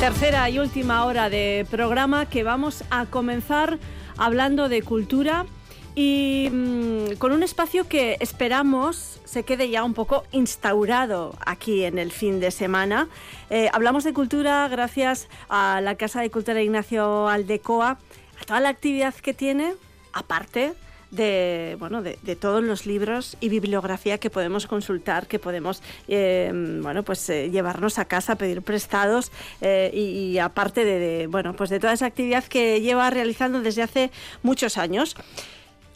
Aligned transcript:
Tercera 0.00 0.50
y 0.50 0.58
última 0.58 1.06
hora 1.06 1.30
de 1.30 1.66
programa 1.70 2.26
que 2.26 2.42
vamos 2.42 2.84
a 2.90 3.06
comenzar 3.06 3.78
hablando 4.18 4.68
de 4.68 4.82
cultura 4.82 5.46
y 5.94 6.50
mm, 6.52 7.14
con 7.16 7.32
un 7.32 7.42
espacio 7.42 7.88
que 7.88 8.18
esperamos 8.20 9.20
se 9.24 9.42
quede 9.44 9.70
ya 9.70 9.84
un 9.84 9.94
poco 9.94 10.24
instaurado 10.32 11.34
aquí 11.44 11.84
en 11.84 11.98
el 11.98 12.12
fin 12.12 12.40
de 12.40 12.50
semana. 12.50 13.08
Eh, 13.48 13.70
hablamos 13.72 14.04
de 14.04 14.12
cultura 14.12 14.68
gracias 14.68 15.28
a 15.48 15.80
la 15.80 15.94
Casa 15.94 16.20
de 16.20 16.30
Cultura 16.30 16.60
Ignacio 16.60 17.28
Aldecoa, 17.28 17.98
a 18.40 18.44
toda 18.44 18.60
la 18.60 18.68
actividad 18.68 19.14
que 19.14 19.32
tiene, 19.32 19.74
aparte 20.12 20.74
de, 21.10 21.76
bueno, 21.78 22.02
de, 22.02 22.16
todos 22.36 22.62
los 22.62 22.86
libros 22.86 23.36
y 23.40 23.48
bibliografía 23.48 24.18
que 24.18 24.30
podemos 24.30 24.66
consultar, 24.66 25.26
que 25.26 25.38
podemos 25.38 25.82
eh, 26.08 26.50
bueno, 26.82 27.02
pues, 27.02 27.28
eh, 27.30 27.50
llevarnos 27.50 27.98
a 27.98 28.04
casa, 28.06 28.36
pedir 28.36 28.62
prestados 28.62 29.32
y, 29.60 30.38
aparte 30.38 30.84
de, 30.84 31.26
bueno, 31.26 31.54
pues 31.54 31.70
de 31.70 31.80
toda 31.80 31.92
esa 31.92 32.06
actividad 32.06 32.44
que 32.44 32.80
lleva 32.80 33.08
realizando 33.10 33.60
desde 33.60 33.82
hace 33.82 34.10
muchos 34.42 34.78
años. 34.78 35.16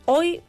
Hoy 0.05 0.41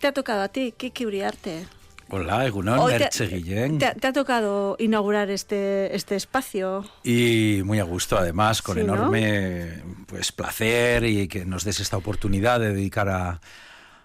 te 0.00 0.08
ha 0.08 0.12
tocado 0.12 0.42
a 0.42 0.48
ti, 0.48 0.72
Kiki 0.76 1.06
Uriarte. 1.06 1.66
Hola, 2.08 2.46
Egunon, 2.46 2.86
Merche 2.86 3.26
Guillén. 3.26 3.78
Te, 3.78 3.86
ha 3.86 4.12
tocado 4.12 4.76
inaugurar 4.78 5.28
este, 5.30 5.94
este 5.94 6.14
espacio. 6.14 6.84
Y 7.02 7.62
muy 7.64 7.80
a 7.80 7.84
gusto, 7.84 8.16
además, 8.16 8.62
con 8.62 8.78
enorme 8.78 9.82
pues, 10.06 10.30
placer 10.30 11.04
y 11.04 11.26
que 11.26 11.44
nos 11.44 11.64
des 11.64 11.80
esta 11.80 11.96
oportunidad 11.96 12.60
de 12.60 12.72
dedicar 12.72 13.08
a, 13.08 13.40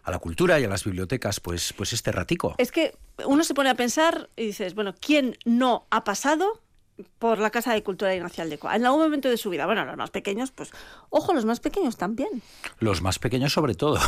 a 0.03 0.11
la 0.11 0.19
cultura 0.19 0.59
y 0.59 0.63
a 0.63 0.67
las 0.67 0.83
bibliotecas, 0.83 1.39
pues, 1.39 1.73
pues 1.73 1.93
este 1.93 2.11
ratico. 2.11 2.55
Es 2.57 2.71
que 2.71 2.95
uno 3.25 3.43
se 3.43 3.53
pone 3.53 3.69
a 3.69 3.75
pensar 3.75 4.29
y 4.35 4.47
dices, 4.47 4.73
bueno, 4.75 4.95
¿quién 4.99 5.37
no 5.45 5.85
ha 5.89 6.03
pasado 6.03 6.61
por 7.19 7.39
la 7.39 7.49
Casa 7.49 7.73
de 7.73 7.83
Cultura 7.83 8.15
Ignacio 8.15 8.43
Aldecoa, 8.43 8.75
en 8.75 8.85
algún 8.85 9.01
momento 9.01 9.29
de 9.29 9.37
su 9.37 9.49
vida. 9.49 9.65
Bueno, 9.65 9.85
los 9.85 9.97
más 9.97 10.09
pequeños, 10.09 10.51
pues, 10.51 10.71
ojo, 11.09 11.33
los 11.33 11.45
más 11.45 11.59
pequeños 11.59 11.97
también. 11.97 12.41
Los 12.79 13.01
más 13.01 13.19
pequeños 13.19 13.53
sobre 13.53 13.75
todo. 13.75 13.99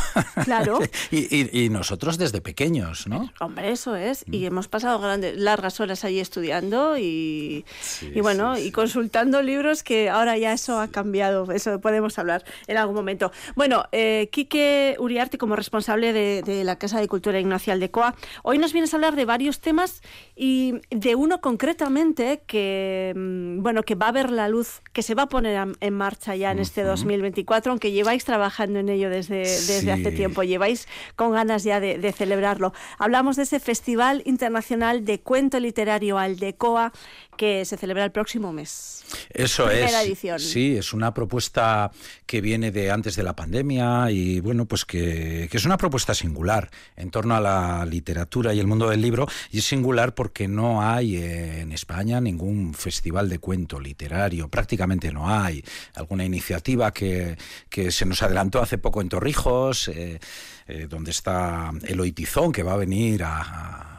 Claro. 0.44 0.78
y, 1.10 1.68
nosotros 1.70 2.18
desde 2.18 2.40
pequeños, 2.40 3.06
¿no? 3.06 3.30
Hombre, 3.40 3.70
eso 3.70 3.96
es. 3.96 4.24
Y 4.30 4.40
mm. 4.40 4.46
hemos 4.46 4.68
pasado 4.68 4.98
grandes, 5.00 5.36
largas 5.36 5.80
horas 5.80 6.04
allí 6.04 6.20
estudiando 6.20 6.98
y, 6.98 7.64
y 8.02 8.20
bueno, 8.20 8.58
y 8.58 8.70
consultando 8.70 9.42
libros 9.42 9.82
que 9.82 10.10
ahora 10.10 10.36
ya 10.36 10.52
eso 10.52 10.80
ha 10.80 10.88
cambiado. 10.88 11.50
Eso 11.52 11.80
podemos 11.80 12.18
hablar 12.18 12.44
en 12.66 12.76
algún 12.76 12.94
momento. 12.94 13.32
Bueno, 13.54 13.84
eh, 13.92 14.28
Quique 14.30 14.96
Uriarte, 14.98 15.38
como 15.38 15.56
responsable 15.56 16.12
de, 16.12 16.42
de 16.42 16.64
la 16.64 16.76
Casa 16.76 17.00
de 17.00 17.08
Cultura 17.08 17.40
Ignacio 17.40 17.72
Aldecoa, 17.72 18.14
hoy 18.42 18.58
nos 18.58 18.72
vienes 18.72 18.92
a 18.92 18.96
hablar 18.96 19.16
de 19.16 19.24
varios 19.24 19.60
temas 19.60 20.02
y 20.36 20.74
de 20.90 21.14
uno 21.14 21.40
concretamente 21.40 22.42
que 22.46 22.73
Mm, 23.14 23.62
bueno, 23.62 23.82
que 23.82 23.94
va 23.94 24.08
a 24.08 24.12
ver 24.12 24.30
la 24.30 24.48
luz, 24.48 24.82
que 24.92 25.02
se 25.02 25.14
va 25.14 25.24
a 25.24 25.28
poner 25.28 25.74
en 25.80 25.94
marcha 25.94 26.36
ya 26.36 26.50
en 26.50 26.58
este 26.58 26.82
2024, 26.82 27.72
aunque 27.72 27.92
lleváis 27.92 28.24
trabajando 28.24 28.78
en 28.78 28.88
ello 28.88 29.10
desde, 29.10 29.38
desde 29.38 29.92
hace 29.92 30.12
tiempo, 30.12 30.42
lleváis 30.42 30.88
con 31.16 31.32
ganas 31.32 31.64
ya 31.64 31.80
de, 31.80 32.12
celebrarlo. 32.12 32.72
Hablamos 32.98 33.36
de 33.36 33.44
ese 33.44 33.60
Festival 33.60 34.22
Internacional 34.24 35.04
de 35.04 35.20
Cuento 35.20 35.58
Literario 35.60 36.18
Aldecoa 36.18 36.92
que 37.36 37.64
se 37.64 37.76
celebra 37.76 38.04
el 38.04 38.12
próximo 38.12 38.52
mes. 38.52 39.04
Eso 39.30 39.66
Primera 39.66 40.02
es. 40.02 40.06
Edición. 40.08 40.38
Sí, 40.38 40.76
es 40.76 40.92
una 40.92 41.12
propuesta 41.14 41.90
que 42.26 42.40
viene 42.40 42.70
de 42.70 42.90
antes 42.90 43.16
de 43.16 43.22
la 43.22 43.36
pandemia 43.36 44.10
y 44.10 44.40
bueno, 44.40 44.66
pues 44.66 44.84
que, 44.84 45.48
que, 45.50 45.56
es 45.56 45.64
una 45.64 45.76
propuesta 45.76 46.14
singular 46.14 46.70
en 46.96 47.10
torno 47.10 47.34
a 47.36 47.40
la 47.40 47.86
literatura 47.86 48.54
y 48.54 48.60
el 48.60 48.66
mundo 48.66 48.88
del 48.90 49.00
libro 49.00 49.26
y 49.50 49.58
es 49.58 49.64
singular 49.64 50.14
porque 50.14 50.48
no 50.48 50.82
hay 50.82 51.16
en 51.16 51.72
España 51.72 52.20
ningún 52.20 52.74
festival 52.74 53.28
de 53.28 53.38
cuento 53.38 53.80
literario, 53.80 54.48
prácticamente 54.48 55.12
no 55.12 55.28
hay. 55.28 55.64
Alguna 55.94 56.24
iniciativa 56.24 56.92
que, 56.92 57.36
que 57.68 57.90
se 57.90 58.06
nos 58.06 58.22
adelantó 58.22 58.60
hace 58.60 58.78
poco 58.78 59.00
en 59.00 59.08
Torrijos, 59.08 59.88
eh, 59.88 60.18
eh, 60.66 60.86
donde 60.88 61.10
está 61.10 61.70
Eloy 61.82 62.12
Tizón, 62.12 62.52
que 62.52 62.62
va 62.62 62.74
a 62.74 62.76
venir 62.76 63.22
a 63.22 63.34
a 63.34 63.93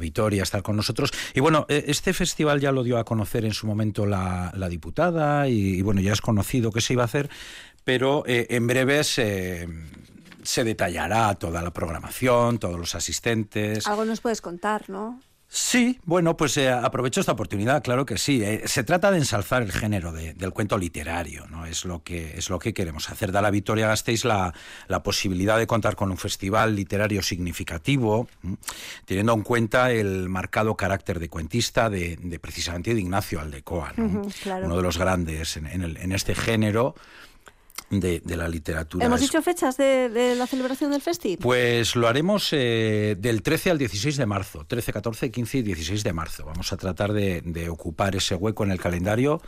Vitoria 0.00 0.42
a 0.42 0.44
estar 0.44 0.62
con 0.62 0.76
nosotros. 0.76 1.10
Y 1.34 1.40
bueno, 1.40 1.66
e, 1.68 1.84
este 1.88 2.12
festival 2.12 2.60
ya 2.60 2.72
lo 2.72 2.82
dio 2.82 2.98
a 2.98 3.04
conocer 3.04 3.44
en 3.44 3.52
su 3.52 3.66
momento 3.66 4.04
la, 4.04 4.52
diputada 4.68 5.48
y, 5.48 5.80
bueno, 5.82 6.00
ya 6.00 6.12
es 6.12 6.20
conocido 6.20 6.72
que 6.72 6.80
se 6.80 6.94
iba 6.94 7.02
a 7.02 7.06
hacer, 7.06 7.30
pero 7.84 8.24
eh, 8.26 8.48
en 8.50 8.66
breve 8.66 9.04
se, 9.04 9.68
se 10.42 10.64
detallará 10.64 11.34
toda 11.34 11.62
la 11.62 11.72
programación, 11.72 12.58
todos 12.58 12.78
los 12.78 12.94
asistentes. 12.94 13.86
Algo 13.86 14.04
nos 14.04 14.20
puedes 14.20 14.40
contar, 14.40 14.88
¿no? 14.88 15.20
Sí, 15.48 16.00
bueno, 16.04 16.36
pues 16.36 16.56
eh, 16.56 16.70
aprovecho 16.70 17.20
esta 17.20 17.32
oportunidad, 17.32 17.82
claro 17.82 18.04
que 18.04 18.18
sí. 18.18 18.42
Eh, 18.42 18.62
se 18.66 18.82
trata 18.82 19.12
de 19.12 19.18
ensalzar 19.18 19.62
el 19.62 19.70
género 19.70 20.12
del 20.12 20.52
cuento 20.52 20.76
literario, 20.76 21.46
¿no? 21.46 21.66
Es 21.66 21.84
lo 21.84 22.02
que, 22.02 22.36
es 22.36 22.50
lo 22.50 22.58
que 22.58 22.74
queremos 22.74 23.08
hacer. 23.10 23.30
Da 23.30 23.40
la 23.40 23.50
Victoria 23.50 23.86
Gasteiz 23.86 24.24
la, 24.24 24.52
la 24.88 25.02
posibilidad 25.02 25.56
de 25.56 25.66
contar 25.68 25.94
con 25.94 26.10
un 26.10 26.18
festival 26.18 26.74
literario 26.74 27.22
significativo, 27.22 28.28
teniendo 29.04 29.34
en 29.34 29.42
cuenta 29.42 29.92
el 29.92 30.28
marcado 30.28 30.76
carácter 30.76 31.20
de 31.20 31.28
cuentista 31.28 31.88
de, 31.88 32.38
precisamente 32.40 32.92
de 32.92 33.00
Ignacio 33.00 33.40
Aldecoa, 33.40 33.94
uno 33.96 34.76
de 34.76 34.82
los 34.82 34.98
grandes 34.98 35.56
en, 35.56 35.66
en 35.66 36.12
este 36.12 36.34
género 36.34 36.96
de, 37.90 38.20
la 38.36 38.48
literatura. 38.48 39.04
¿Hemos 39.06 39.20
dicho 39.20 39.40
fechas 39.42 39.76
de, 39.76 40.34
la 40.36 40.46
celebración 40.46 40.90
del 40.90 41.02
festival? 41.02 41.38
Pues 41.40 41.96
lo 41.96 42.08
haremos 42.08 42.48
eh, 42.52 43.16
del 43.18 43.42
13 43.42 43.70
al 43.70 43.78
16 43.78 44.16
de 44.16 44.26
marzo, 44.26 44.64
13, 44.66 44.92
14, 44.92 45.30
15 45.30 45.58
y 45.58 45.62
16 45.62 46.04
de 46.04 46.12
marzo. 46.12 46.44
Vamos 46.44 46.72
a 46.72 46.76
tratar 46.76 47.12
de, 47.12 47.42
de 47.44 47.68
ocupar 47.68 48.16
ese 48.16 48.34
hueco 48.34 48.64
en 48.64 48.72
el 48.72 48.80
calendario 48.80 49.40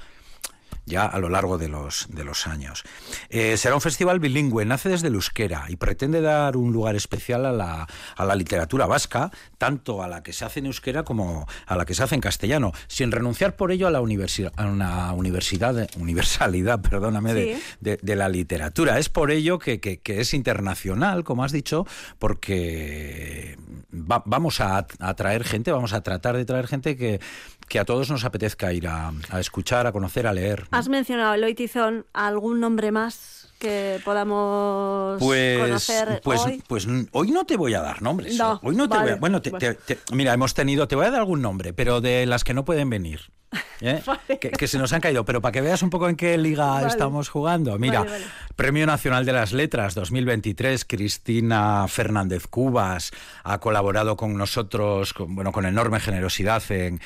ya 0.89 1.05
a 1.05 1.19
lo 1.19 1.29
largo 1.29 1.59
de 1.59 1.69
los, 1.69 2.07
de 2.11 2.25
los 2.25 2.47
años. 2.47 2.83
Eh, 3.29 3.57
será 3.57 3.75
un 3.75 3.81
festival 3.81 4.19
bilingüe, 4.19 4.65
nace 4.65 4.89
desde 4.89 5.09
el 5.09 5.15
euskera 5.15 5.67
y 5.69 5.77
pretende 5.77 6.21
dar 6.21 6.57
un 6.57 6.73
lugar 6.73 6.97
especial 6.97 7.47
a 7.47 7.53
la, 7.53 7.87
a 8.17 8.25
la 8.25 8.35
literatura 8.35 8.87
vasca, 8.87 9.31
tanto 9.59 10.03
a 10.03 10.09
la 10.09 10.23
que 10.23 10.33
se 10.33 10.45
hace 10.45 10.61
en 10.61 10.67
euskera 10.67 11.05
como 11.05 11.47
a 11.67 11.77
la 11.77 11.85
que 11.85 11.95
se 11.95 12.03
hace 12.03 12.15
en 12.15 12.21
castellano, 12.21 12.73
sin 12.87 13.13
renunciar 13.13 13.57
por 13.57 13.71
ello 13.71 13.87
a 13.87 13.91
la 13.91 14.01
universidad, 14.01 14.53
a 14.57 14.67
una 14.67 15.13
universidad, 15.13 15.89
universalidad, 15.97 16.81
perdóname, 16.89 17.35
de, 17.35 17.59
de, 17.81 18.17
la 18.17 18.29
literatura. 18.29 18.99
Es 18.99 19.09
por 19.09 19.31
ello 19.31 19.59
que, 19.59 19.81
que, 19.81 20.01
es 20.21 20.35
internacional, 20.35 21.25
como 21.25 21.45
has 21.45 21.53
dicho, 21.53 21.87
porque 22.19 23.57
vamos 23.91 24.61
a, 24.61 24.87
a 24.99 25.15
traer 25.15 25.45
gente, 25.45 25.71
vamos 25.71 25.93
a 25.93 26.01
tratar 26.01 26.37
de 26.37 26.45
traer 26.45 26.67
gente 26.67 26.97
que, 26.97 27.21
que 27.69 27.79
a 27.79 27.85
todos 27.85 28.11
nos 28.11 28.25
apetezca 28.25 28.73
ir 28.73 28.89
a, 28.89 29.13
escuchar, 29.39 29.87
a 29.87 29.93
conocer, 29.93 30.27
a 30.27 30.33
leer. 30.33 30.67
Has 30.79 30.89
mencionado 30.89 31.35
Eloy 31.35 31.57
Tizón, 31.57 32.07
¿algún 32.13 32.61
nombre 32.61 32.93
más 32.93 33.53
que 33.59 33.99
podamos 34.05 35.19
pues, 35.19 35.59
conocer 35.59 36.21
pues, 36.23 36.41
hoy? 36.43 36.63
Pues 36.69 36.87
hoy 37.11 37.33
no 37.33 37.45
te 37.47 37.57
voy 37.57 37.75
a 37.75 37.81
dar 37.81 38.01
nombres. 38.01 38.39
hoy 38.63 38.77
no 38.77 38.89
te 38.89 38.97
voy 38.97 39.11
a, 39.11 39.17
bueno, 39.17 39.43
mira, 40.13 40.33
hemos 40.33 40.55
tenido, 40.55 40.87
te 40.87 40.95
voy 40.95 41.07
a 41.07 41.11
dar 41.11 41.19
algún 41.19 41.43
nombre, 41.43 41.73
pero 41.73 42.01
de 42.01 42.27
las 42.27 42.45
que 42.45 42.55
no 42.55 42.65
pueden 42.65 42.91
venir. 42.91 43.23
¿Eh? 43.81 44.03
que, 44.59 44.69
se 44.69 44.79
nos 44.79 44.93
han 44.93 45.01
caído, 45.01 45.25
pero 45.25 45.41
para 45.41 45.53
que 45.53 45.61
veas 45.61 45.83
un 45.83 45.91
poco 45.91 46.09
en 46.09 46.17
qué 46.17 46.37
liga 46.39 46.87
estamos 46.87 47.29
jugando. 47.29 47.79
Mira, 47.79 48.05
Premio 48.57 48.87
Nacional 48.87 49.25
de 49.25 49.33
las 49.33 49.53
Letras 49.53 49.95
2023, 49.95 50.85
Cristina 50.85 51.87
Fernández 51.89 52.47
Cubas 52.47 53.13
ha 53.45 53.59
colaborado 53.59 54.17
con 54.17 54.37
nosotros, 54.37 55.13
con, 55.13 55.35
bueno, 55.35 55.53
con 55.53 55.67
enorme 55.67 56.01
generosidad 56.01 56.63
en, 56.71 57.01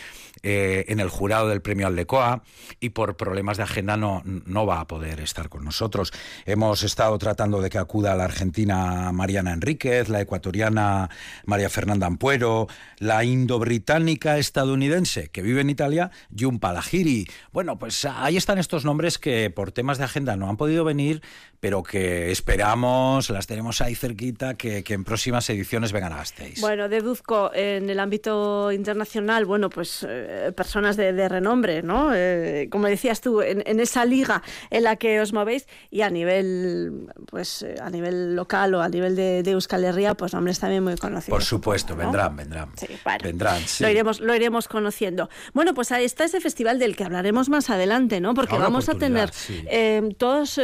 eh, 0.44 0.87
en 0.88 0.99
el 0.99 1.09
jurado 1.09 1.49
del 1.49 1.62
Premio 1.62 1.87
Aldecoa 1.87 2.43
y 2.81 2.88
por 2.88 3.16
problemas 3.16 3.59
de 3.59 3.62
agenda 3.62 3.97
no, 3.97 4.22
no 4.25 4.66
va 4.66 4.81
a 4.81 4.88
poder 4.88 5.21
estar 5.21 5.49
con 5.49 5.65
nosotros. 5.65 6.12
Hemos 6.47 6.82
estado 6.82 7.16
tratando 7.19 7.61
de 7.61 7.71
que 7.71 7.78
acuda 7.78 8.16
la 8.16 8.25
argentina 8.25 9.12
Mariana 9.12 9.53
Enríquez, 9.53 10.09
la 10.09 10.21
ecuatoriana 10.21 11.11
María 11.47 11.71
Fernanda 11.71 12.09
Ampuero, 12.09 12.66
la 12.99 13.22
indo-británica 13.22 14.37
estadounidense 14.38 15.28
que 15.28 15.43
vive 15.43 15.61
en 15.61 15.71
Italia, 15.71 16.11
Jun 16.37 16.59
Palahiri. 16.62 17.26
Bueno, 17.53 17.79
pues 17.79 18.05
ahí 18.05 18.37
están 18.38 18.56
estos 18.56 18.85
nombres 18.87 19.19
que 19.19 19.50
por 19.50 19.73
temas 19.73 19.99
de 19.99 20.05
agenda 20.05 20.37
no 20.37 20.49
han 20.49 20.56
podido 20.56 20.85
venir, 20.85 21.20
pero 21.62 21.85
que 21.85 22.32
esperamos, 22.32 23.31
las 23.31 23.47
tenemos 23.47 23.81
ahí 23.81 23.94
cerquita, 23.94 24.55
que, 24.55 24.82
en 24.85 25.05
próximas 25.05 25.49
ediciones 25.49 25.93
vengan 25.93 26.12
a 26.12 26.17
Gasteiz. 26.17 26.61
Bueno, 26.61 26.88
deduzco 26.88 27.53
en 27.55 27.88
el 27.88 28.00
ámbito 28.00 28.73
internacional, 28.73 29.44
bueno, 29.44 29.70
pues 29.70 30.05
eh, 30.09 30.50
personas 30.56 30.97
de, 30.97 31.29
renombre, 31.29 31.85
¿no? 31.85 32.11
Eh, 32.12 32.67
como 32.69 32.88
decías 32.88 33.20
tú, 33.20 33.43
en, 33.43 33.79
esa 33.79 34.05
liga 34.05 34.43
en 34.70 34.82
la 34.82 34.97
que 34.97 35.20
os 35.20 35.32
movéis 35.32 35.69
y 35.88 36.00
a 36.00 36.11
nivel, 36.11 37.06
pues 37.26 37.62
eh, 37.62 37.76
a 37.81 37.91
nivel 37.91 38.35
local 38.35 38.75
o 38.75 38.82
a 38.82 38.88
nivel 38.88 39.14
de, 39.14 39.49
Euskal 39.49 39.85
Herria, 39.85 40.14
pues 40.14 40.35
nombres 40.35 40.59
también 40.59 40.82
muy 40.82 40.97
conocidos. 40.97 41.31
Por 41.38 41.44
supuesto, 41.44 41.94
vendrán, 41.94 42.35
vendrán. 42.35 42.70
Sí, 42.75 42.88
vendrán, 43.23 43.62
Lo, 43.79 43.88
iremos, 43.88 44.19
lo 44.19 44.35
iremos 44.35 44.67
conociendo. 44.67 45.31
Bueno, 45.53 45.75
pues 45.75 45.93
ahí 45.93 46.05
está 46.05 46.25
ese 46.25 46.41
festival 46.41 46.81
del 46.81 46.97
que 46.97 47.05
hablaremos 47.05 47.49
más 47.49 47.70
adelante, 47.70 48.20
¿no? 48.20 48.35
Porque 48.35 48.59
vamos 48.59 48.88
a 48.88 48.94
tener 48.94 49.31
eh, 49.69 50.12
todos 50.19 50.59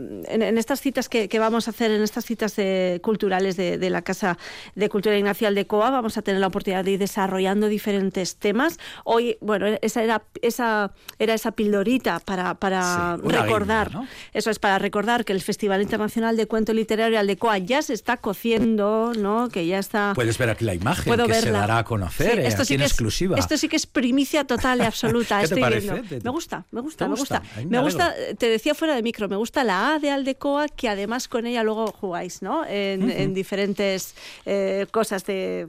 eh, 0.00 0.22
en, 0.28 0.58
estas 0.58 0.80
citas 0.80 1.08
que, 1.08 1.28
vamos 1.38 1.68
a 1.68 1.70
hacer, 1.70 1.90
en 1.90 2.02
estas 2.02 2.24
citas 2.24 2.56
culturales 3.02 3.56
de, 3.56 3.90
la 3.90 4.02
Casa 4.02 4.38
de 4.74 4.88
Cultura 4.88 5.16
Ignacial 5.16 5.54
de 5.54 5.66
Coa, 5.66 5.90
vamos 5.90 6.16
a 6.16 6.22
tener 6.22 6.40
la 6.40 6.46
oportunidad 6.46 6.84
de 6.84 6.92
ir 6.92 6.98
desarrollando 6.98 7.68
diferentes 7.68 8.36
temas. 8.36 8.78
Hoy, 9.04 9.36
bueno, 9.40 9.66
esa 9.82 10.02
era 10.02 10.22
esa 10.42 10.92
era 11.18 11.34
esa 11.34 11.52
pildorita 11.52 12.20
para, 12.20 12.54
para 12.54 13.16
recordar, 13.16 13.90
eso 14.32 14.50
es 14.50 14.58
para 14.58 14.78
recordar 14.78 15.24
que 15.24 15.32
el 15.32 15.40
Festival 15.40 15.82
Internacional 15.82 16.36
de 16.36 16.46
Cuento 16.46 16.72
Literario 16.72 17.18
Aldecoa 17.18 17.58
ya 17.58 17.82
se 17.82 17.94
está 17.94 18.16
cociendo, 18.16 19.12
¿no? 19.16 19.48
Que 19.48 19.66
ya 19.66 19.78
está. 19.78 20.12
Puedes 20.14 20.38
ver 20.38 20.50
aquí 20.50 20.64
la 20.64 20.74
imagen 20.74 21.26
que 21.26 21.34
se 21.34 21.50
dará 21.50 21.78
a 21.78 21.84
conocer, 21.84 22.38
esto 22.40 22.64
sí 22.64 22.76
que 22.76 22.84
exclusiva. 22.84 23.38
esto 23.38 23.56
sí 23.56 23.68
que 23.68 23.76
es 23.76 23.86
primicia 23.86 24.44
total 24.44 24.80
y 24.80 24.82
absoluta. 24.84 25.42
estoy 25.42 25.62
viendo. 25.62 26.00
Me 26.22 26.30
gusta, 26.30 26.64
me 26.70 26.80
gusta, 26.80 27.08
me 27.08 27.16
gusta. 27.16 27.42
Me 27.66 27.80
gusta, 27.80 28.14
te 28.38 28.48
decía 28.48 28.74
fuera 28.74 28.94
de 28.94 29.02
micro, 29.02 29.28
me 29.28 29.36
gusta 29.36 29.64
la 29.64 29.89
A 29.94 29.98
de 29.98 30.10
Aldecoa, 30.10 30.68
que 30.68 30.88
además 30.88 31.28
con 31.28 31.46
ella 31.46 31.62
luego 31.62 31.92
jugáis, 31.92 32.42
¿no? 32.42 32.64
En, 32.66 33.34
diferentes 33.34 34.14
eh, 34.46 34.86
cosas 34.90 35.24
de. 35.24 35.66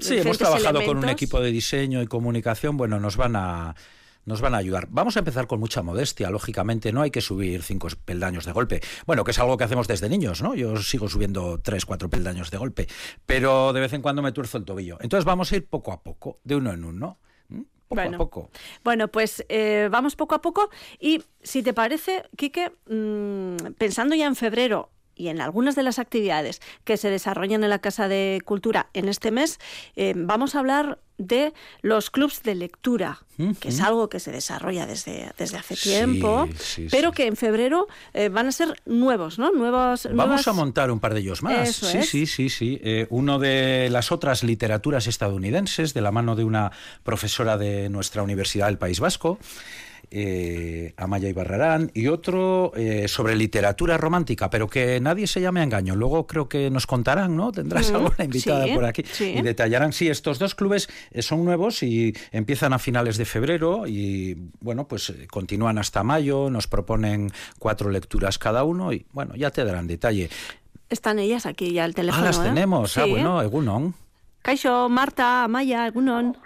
Sí, 0.00 0.18
hemos 0.18 0.38
trabajado 0.38 0.84
con 0.84 0.98
un 0.98 1.08
equipo 1.08 1.40
de 1.40 1.50
diseño 1.50 2.02
y 2.02 2.06
comunicación. 2.06 2.76
Bueno, 2.76 2.98
nos 2.98 3.16
van 3.16 3.36
a 3.36 3.74
nos 4.26 4.40
van 4.40 4.54
a 4.54 4.58
ayudar. 4.58 4.88
Vamos 4.90 5.16
a 5.16 5.20
empezar 5.20 5.46
con 5.46 5.60
mucha 5.60 5.82
modestia, 5.82 6.30
lógicamente, 6.30 6.92
no 6.92 7.00
hay 7.00 7.10
que 7.10 7.20
subir 7.20 7.62
cinco 7.62 7.88
peldaños 8.04 8.44
de 8.44 8.52
golpe. 8.52 8.80
Bueno, 9.06 9.24
que 9.24 9.30
es 9.30 9.38
algo 9.38 9.56
que 9.56 9.64
hacemos 9.64 9.86
desde 9.86 10.08
niños, 10.08 10.42
¿no? 10.42 10.54
Yo 10.54 10.76
sigo 10.78 11.08
subiendo 11.08 11.60
tres, 11.62 11.86
cuatro 11.86 12.10
peldaños 12.10 12.50
de 12.50 12.58
golpe, 12.58 12.88
pero 13.24 13.72
de 13.72 13.80
vez 13.80 13.92
en 13.92 14.02
cuando 14.02 14.22
me 14.22 14.32
tuerzo 14.32 14.58
el 14.58 14.64
tobillo. 14.64 14.98
Entonces 15.00 15.24
vamos 15.24 15.52
a 15.52 15.56
ir 15.56 15.66
poco 15.66 15.92
a 15.92 16.02
poco, 16.02 16.40
de 16.42 16.56
uno 16.56 16.72
en 16.72 16.84
uno. 16.84 17.18
Poco 17.88 18.00
bueno, 18.00 18.16
a 18.16 18.18
poco. 18.18 18.50
Bueno, 18.82 19.08
pues 19.08 19.44
eh, 19.48 19.88
vamos 19.90 20.16
poco 20.16 20.34
a 20.34 20.42
poco 20.42 20.70
y 20.98 21.22
si 21.42 21.62
te 21.62 21.72
parece, 21.72 22.24
Quique, 22.36 22.72
mm, 22.88 23.74
pensando 23.78 24.14
ya 24.14 24.26
en 24.26 24.36
febrero 24.36 24.90
y 25.14 25.28
en 25.28 25.40
algunas 25.40 25.74
de 25.76 25.82
las 25.82 25.98
actividades 25.98 26.60
que 26.84 26.96
se 26.96 27.10
desarrollan 27.10 27.64
en 27.64 27.70
la 27.70 27.80
Casa 27.80 28.08
de 28.08 28.42
Cultura 28.44 28.90
en 28.92 29.08
este 29.08 29.30
mes, 29.30 29.58
eh, 29.96 30.12
vamos 30.16 30.54
a 30.54 30.58
hablar 30.58 30.98
de 31.18 31.52
los 31.82 32.10
clubs 32.10 32.42
de 32.42 32.54
lectura, 32.54 33.20
que 33.60 33.68
es 33.68 33.80
algo 33.80 34.08
que 34.08 34.20
se 34.20 34.32
desarrolla 34.32 34.86
desde, 34.86 35.32
desde 35.38 35.58
hace 35.58 35.76
tiempo, 35.76 36.48
pero 36.90 37.12
que 37.12 37.26
en 37.26 37.36
febrero 37.36 37.86
eh, 38.14 38.28
van 38.28 38.46
a 38.46 38.52
ser 38.52 38.80
nuevos, 38.86 39.38
¿no? 39.38 39.52
Nuevos, 39.52 40.08
Vamos 40.12 40.46
a 40.48 40.52
montar 40.52 40.90
un 40.90 41.00
par 41.00 41.14
de 41.14 41.20
ellos 41.20 41.42
más. 41.42 41.76
sí, 41.76 42.02
sí, 42.02 42.26
sí, 42.26 42.48
sí, 42.48 42.80
eh, 42.82 43.06
uno 43.10 43.38
de 43.38 43.88
las 43.90 44.12
otras 44.12 44.42
literaturas 44.42 45.06
estadounidenses, 45.06 45.94
de 45.94 46.00
la 46.00 46.12
mano 46.12 46.36
de 46.36 46.44
una 46.44 46.72
profesora 47.02 47.56
de 47.56 47.88
nuestra 47.88 48.22
Universidad 48.22 48.66
del 48.66 48.78
País 48.78 49.00
Vasco 49.00 49.38
eh, 50.10 50.94
Amaya 50.96 51.28
Ibarrarán, 51.28 51.90
y 51.94 52.08
otro 52.08 52.72
eh, 52.76 53.08
sobre 53.08 53.36
literatura 53.36 53.96
romántica, 53.96 54.50
pero 54.50 54.68
que 54.68 55.00
nadie 55.00 55.26
se 55.26 55.40
llame 55.40 55.60
a 55.60 55.64
engaño. 55.64 55.94
Luego 55.94 56.26
creo 56.26 56.48
que 56.48 56.70
nos 56.70 56.86
contarán, 56.86 57.36
¿no? 57.36 57.52
Tendrás 57.52 57.90
alguna 57.90 58.24
invitada 58.24 58.66
por 58.74 58.84
aquí 58.84 59.04
y 59.20 59.42
detallarán. 59.42 59.92
Sí, 59.92 60.08
estos 60.08 60.38
dos 60.38 60.54
clubes 60.54 60.88
eh, 61.10 61.22
son 61.22 61.44
nuevos 61.44 61.82
y 61.82 62.14
empiezan 62.32 62.72
a 62.72 62.78
finales 62.78 63.16
de 63.16 63.24
febrero 63.24 63.86
y, 63.86 64.36
bueno, 64.60 64.88
pues 64.88 65.10
eh, 65.10 65.26
continúan 65.30 65.78
hasta 65.78 66.02
mayo, 66.02 66.50
nos 66.50 66.66
proponen 66.66 67.30
cuatro 67.58 67.90
lecturas 67.90 68.38
cada 68.38 68.64
uno 68.64 68.92
y, 68.92 69.06
bueno, 69.12 69.34
ya 69.36 69.50
te 69.50 69.64
darán 69.64 69.86
detalle. 69.86 70.30
Están 70.88 71.18
ellas 71.18 71.46
aquí 71.46 71.72
ya 71.72 71.84
al 71.84 71.94
teléfono. 71.94 72.22
Ah, 72.22 72.26
las 72.26 72.42
tenemos. 72.42 72.96
Ah, 72.96 73.06
bueno, 73.06 73.42
Egunon. 73.42 73.94
Caixo, 74.42 74.88
Marta, 74.88 75.44
Amaya, 75.44 75.88
Egunon. 75.88 76.36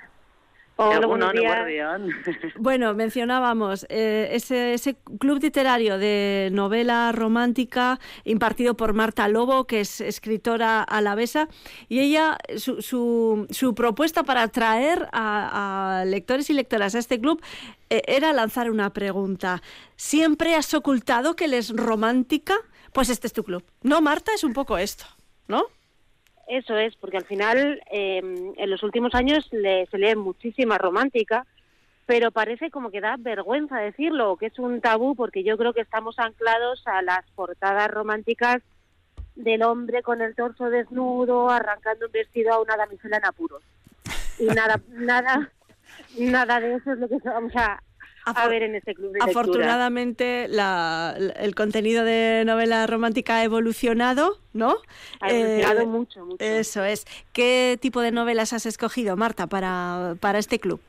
Bueno, 2.57 2.95
mencionábamos 2.95 3.87
eh, 3.89 4.29
ese, 4.33 4.75
ese, 4.75 4.97
club 5.19 5.43
literario 5.43 5.99
de 5.99 6.51
novela 6.53 7.13
romántica 7.13 7.99
impartido 8.25 8.77
por 8.77 8.93
Marta 8.93 9.29
Lobo, 9.29 9.67
que 9.67 9.81
es 9.81 10.01
escritora 10.01 10.83
alavesa, 10.83 11.49
y 11.89 12.01
ella, 12.01 12.39
su, 12.57 12.83
su, 12.83 13.47
su 13.51 13.75
propuesta 13.75 14.23
para 14.23 14.43
atraer 14.43 15.09
a, 15.13 16.05
lectores 16.07 16.51
y 16.51 16.55
lectoras 16.55 16.95
a 16.95 16.99
este 16.99 17.21
club 17.21 17.43
eh, 17.91 18.03
era 18.07 18.33
lanzar 18.33 18.71
una 18.71 18.93
pregunta. 18.93 19.63
¿Siempre 19.97 20.55
has 20.55 20.73
ocultado 20.75 21.37
que 21.37 21.45
eres 21.45 21.71
romántica? 21.71 22.55
Pues 22.93 23.09
este 23.09 23.27
es 23.27 23.33
tu 23.33 23.45
club. 23.45 23.65
No, 23.83 24.01
Marta, 24.01 24.33
es 24.35 24.45
un 24.45 24.53
poco 24.53 24.79
esto, 24.79 25.05
¿no? 25.47 25.65
Eso 26.51 26.77
es, 26.77 26.97
porque 26.97 27.17
al 27.17 27.25
final 27.27 27.81
em, 27.93 28.55
en 28.57 28.71
los 28.71 28.83
últimos 28.83 29.15
años 29.15 29.47
se 29.49 29.99
lee 29.99 30.17
muchísima 30.17 30.79
romántica, 30.79 31.47
pero 32.07 32.33
parece 32.33 32.73
como 32.73 32.91
que 32.91 33.01
da 33.01 33.15
vergüenza 33.17 33.79
decirlo, 33.79 34.37
que 34.37 34.47
es 34.47 34.59
un 34.59 34.81
tabú, 34.81 35.15
porque 35.15 35.45
yo 35.45 35.57
creo 35.57 35.73
que 35.73 35.83
estamos 35.83 36.19
anclados 36.19 36.83
a 36.89 37.03
las 37.03 37.25
portadas 37.37 37.89
románticas 37.89 38.63
del 39.37 39.63
hombre 39.63 40.03
con 40.03 40.23
el 40.23 40.35
torso 40.35 40.71
desnudo, 40.71 41.51
arrancando 41.51 42.07
un 42.07 42.13
vestido 42.13 42.53
a 42.53 42.61
una 42.61 42.77
damisela 42.77 43.19
en 43.19 43.27
apuros. 43.27 43.63
Y 44.41 44.47
nada, 44.47 44.81
nada, 44.89 45.53
nada 46.19 46.59
de 46.59 46.75
eso 46.75 46.95
es 46.95 46.99
lo 46.99 47.09
que 47.09 47.19
vamos 47.25 47.55
a, 47.55 47.81
a 48.37 48.49
ver 48.49 48.63
en 48.63 48.75
este 48.75 48.95
club 48.95 49.13
de 49.13 49.21
Afortunadamente 49.21 50.45
el 50.45 51.55
contenido 51.55 52.05
de 52.05 52.45
novela 52.45 52.87
romántica 52.87 53.37
ha 53.37 53.45
evolucionado, 53.45 54.39
¿no? 54.53 54.77
Ha 55.21 55.31
evolucionado 55.31 55.81
eh, 55.81 55.87
mucho, 55.87 56.27
mucho. 56.27 56.45
Eso 56.45 56.85
es. 56.85 57.07
¿Qué 57.33 57.79
tipo 57.81 58.01
de 58.01 58.13
novelas 58.13 58.53
has 58.53 58.67
escogido, 58.67 59.17
Marta, 59.17 59.47
para, 59.47 60.17
para 60.21 60.39
este 60.39 60.59
club? 60.59 60.81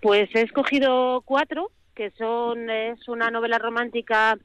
Pues 0.00 0.28
he 0.34 0.42
escogido 0.42 1.22
cuatro, 1.24 1.70
que 1.94 2.10
son 2.12 2.70
es 2.70 3.08
una 3.08 3.30
novela 3.30 3.58
romántica 3.58 4.38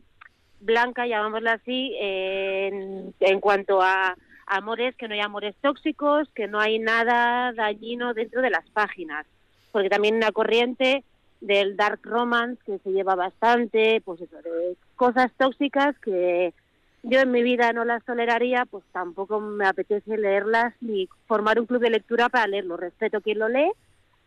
blanca, 0.60 1.06
llamámosla 1.06 1.54
así, 1.54 1.96
en, 2.00 3.14
en 3.20 3.40
cuanto 3.40 3.82
a 3.82 4.16
amores, 4.46 4.96
que 4.96 5.08
no 5.08 5.14
hay 5.14 5.22
amores 5.22 5.56
tóxicos, 5.62 6.28
que 6.36 6.48
no 6.48 6.60
hay 6.60 6.80
nada 6.80 7.54
dañino 7.54 8.14
dentro 8.14 8.42
de 8.42 8.50
las 8.50 8.68
páginas, 8.70 9.26
porque 9.72 9.90
también 9.90 10.16
una 10.16 10.32
corriente 10.32 11.04
del 11.44 11.76
dark 11.76 12.00
romance 12.04 12.62
que 12.66 12.80
se 12.80 12.92
lleva 12.92 13.16
bastante, 13.16 14.02
pues 14.06 14.22
eso, 14.22 14.38
de 14.38 14.78
cosas 14.96 15.32
tóxicas 15.38 15.98
que 16.00 16.54
yo 17.04 17.20
en 17.20 17.32
mi 17.32 17.44
vida 17.44 17.74
no 17.74 17.84
las 17.84 18.04
toleraría, 18.06 18.66
pues 18.66 18.84
tampoco 18.94 19.42
me 19.42 19.68
apetece 19.68 20.18
leerlas 20.18 20.74
ni 20.80 21.10
formar 21.28 21.60
un 21.60 21.66
club 21.66 21.82
de 21.82 21.90
lectura 21.90 22.30
para 22.30 22.48
leerlo. 22.48 22.78
Respeto 22.78 23.20
quien 23.20 23.40
lo 23.40 23.50
lee, 23.50 23.72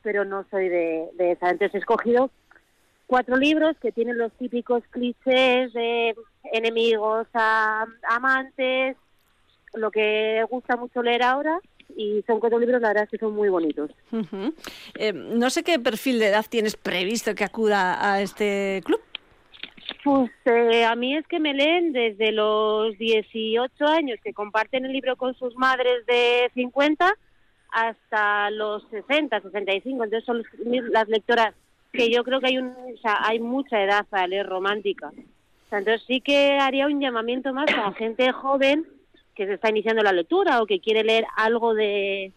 pero 0.03 0.27
no 0.27 0.45
soy 0.51 0.69
de, 0.69 1.09
de 1.15 1.33
esa. 1.33 1.49
Entonces 1.49 1.75
he 1.75 1.79
escogido 1.79 2.31
cuatro 3.07 3.37
libros 3.37 3.77
que 3.81 3.93
tienen 3.93 4.19
los 4.19 4.33
típicos 4.33 4.83
clichés 4.91 5.73
de 5.73 6.15
enemigos 6.53 7.27
a 7.33 7.87
amantes, 8.09 8.97
lo 9.73 9.91
que 9.91 10.45
gusta 10.51 10.77
mucho 10.77 11.03
leer 11.03 11.23
ahora, 11.23 11.61
y 11.94 12.23
son 12.27 12.41
cuatro 12.41 12.59
libros, 12.59 12.81
la 12.81 12.88
verdad 12.88 13.05
es 13.05 13.11
que 13.11 13.19
son 13.19 13.35
muy 13.35 13.49
bonitos. 13.49 13.91
Eh, 14.94 15.12
no 15.12 15.50
sé 15.50 15.62
qué 15.62 15.79
perfil 15.79 16.19
de 16.19 16.29
edad 16.29 16.44
tienes 16.49 16.77
previsto 16.77 17.35
que 17.35 17.44
acuda 17.44 18.13
a 18.13 18.20
este 18.20 18.82
club. 18.84 19.01
Pues 20.03 20.31
eh, 20.44 20.84
a 20.84 20.94
mí 20.94 21.17
es 21.17 21.27
que 21.27 21.41
me 21.41 21.55
leen 21.55 21.93
desde 21.93 22.32
los 22.32 22.96
18 22.99 23.87
años 23.87 24.19
que 24.22 24.32
comparten 24.32 24.84
el 24.84 24.93
libro 24.93 25.17
con 25.17 25.34
sus 25.34 25.56
madres 25.56 26.05
de 26.06 26.51
50 26.55 27.13
hasta 27.70 28.51
los 28.51 28.84
60, 28.91 29.41
65. 29.41 30.05
Entonces 30.05 30.25
son 30.25 30.43
las 30.91 31.08
lectoras 31.08 31.55
que 31.93 32.10
yo 32.10 32.25
creo 32.25 32.41
que 32.41 32.46
hay, 32.49 32.58
un, 32.58 32.69
o 32.69 32.99
sea, 33.01 33.19
hay 33.22 33.41
mucha 33.41 33.82
edad 33.82 34.06
para 34.08 34.27
leer 34.27 34.46
romántica. 34.46 35.10
entonces 35.70 36.03
sí 36.06 36.20
que 36.20 36.58
haría 36.58 36.87
un 36.87 37.01
llamamiento 37.01 37.53
más 37.53 37.67
a 37.70 37.93
gente 37.93 38.31
joven 38.32 38.87
que 39.36 39.46
se 39.46 39.55
está 39.55 39.69
iniciando 39.69 40.02
la 40.02 40.12
lectura 40.12 40.62
o 40.62 40.66
que 40.66 40.81
quiere 40.81 41.05
leer 41.05 41.26
algo 41.36 41.74
de, 41.74 42.32